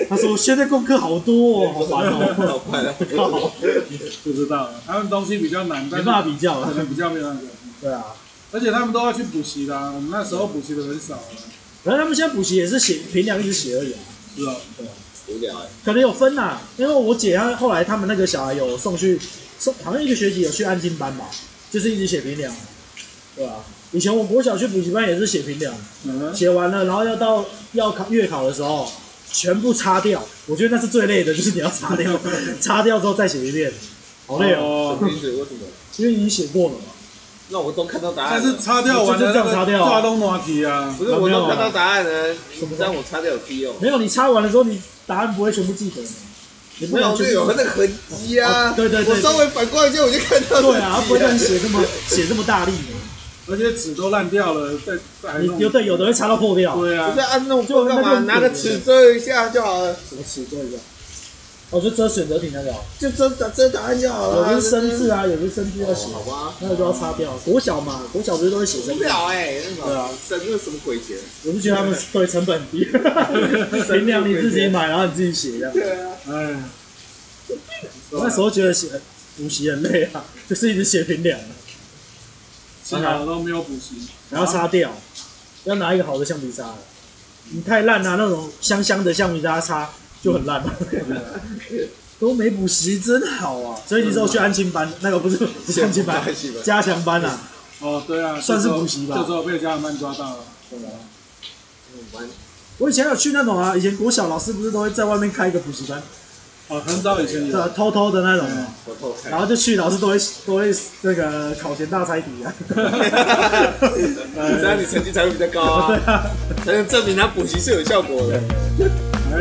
[0.08, 2.94] 他说现在功课好多哦，好烦哦，好快 啊，
[4.22, 7.46] 不知道，他们东西比较难，没办法比较了，比较没有那个。
[7.80, 8.04] 对啊，
[8.52, 11.18] 而且他们都要去补习啦，我们那时候补习的很少。
[11.84, 13.98] 然后他们现在补习也是写平量，一直写而已啊。
[14.36, 14.90] 是啊，对啊，
[15.28, 15.66] 无聊哎。
[15.84, 19.18] 可能有分呐，因为我姐她后来他们那个小孩有送去
[19.58, 19.74] 送。
[19.82, 21.30] 好像一个学期有去安静班吧，
[21.70, 22.54] 就是一直写评量，
[23.34, 23.64] 对吧？
[23.92, 25.74] 以前我国小去补习班也是写平量，
[26.34, 28.90] 写完了，然后要到要考月考的时候，
[29.32, 30.24] 全部擦掉。
[30.46, 32.18] 我觉得那是最累的，就是你要擦掉，
[32.60, 33.72] 擦掉之后再写一遍，
[34.26, 34.98] 好累哦。
[35.00, 35.46] 为什么？
[35.96, 36.91] 因为你写过了嘛。
[37.52, 38.30] 那我都看到答案。
[38.32, 39.78] 但是擦掉完了，这样擦掉。
[39.78, 40.92] 抓东拿题啊。
[40.98, 43.74] 不是，我都看到答案了，什么让我擦掉有屁用？
[43.80, 46.08] 没有，你擦完了之后，你答案不会全部记得吗。
[46.90, 48.72] 没有，就有那个痕迹啊！
[48.74, 50.62] 对对对，我稍微反过来一下，我就看到。
[50.62, 52.72] 对啊，不会让你写这么写这么大力，
[53.48, 56.74] 而且纸都烂掉了，再再你有对，有的会擦到破掉。
[56.76, 58.18] 对啊，不是按弄破干嘛？
[58.20, 59.94] 拿个尺遮一下就好了。
[60.08, 60.78] 什么尺遮一下？
[61.72, 64.52] 哦，就遮选择题那个，就遮答遮答案就好了。
[64.52, 67.34] 有的是生字啊，有的是生字要写，好吧，那个就要擦掉。
[67.38, 68.94] 国小嘛，国小不是都会写生字？
[68.94, 71.16] 不了哎，对啊，生那什么鬼钱？
[71.44, 72.84] 我是觉得他们对成本低，
[73.90, 75.72] 平量你自己买，然后你自己写这样。
[75.72, 76.62] 对啊，哎。
[78.10, 78.88] 那时候觉得写
[79.38, 81.40] 补习很累啊，就是一直写平量，
[82.84, 84.94] 其他的都没有补习，然后擦掉，
[85.64, 86.74] 要拿一个好的橡皮擦，
[87.50, 89.90] 你太烂了，那种香香的橡皮擦擦
[90.22, 90.62] 就很烂。
[90.64, 90.72] 了，
[92.20, 96.22] 都没补习真好啊，所以你说去安亲班，那个不是不是安亲班，
[96.64, 97.40] 加强班啊，
[97.80, 100.92] 哦对啊，算是补习吧，这时候被加强班抓到了，对啊，
[102.78, 106.00] 我以前有去那种啊，以前国小老师不是都会在外面开一个补习班。
[106.68, 108.48] 哦，很早以前有，偷偷的那种，
[108.86, 110.16] 偷偷然后就去，老师都会
[110.46, 112.54] 都会那个考前大猜题啊，
[113.82, 116.30] 这样你成绩才会比较高啊， 对啊，
[116.64, 118.40] 才能证明他补习是有效果的。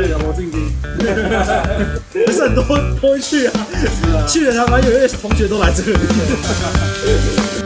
[0.01, 0.67] 对啊，我进京，
[2.25, 2.65] 不是很多
[2.99, 3.53] 都会去啊，
[4.27, 7.60] 去了他们有一些同学都来这里。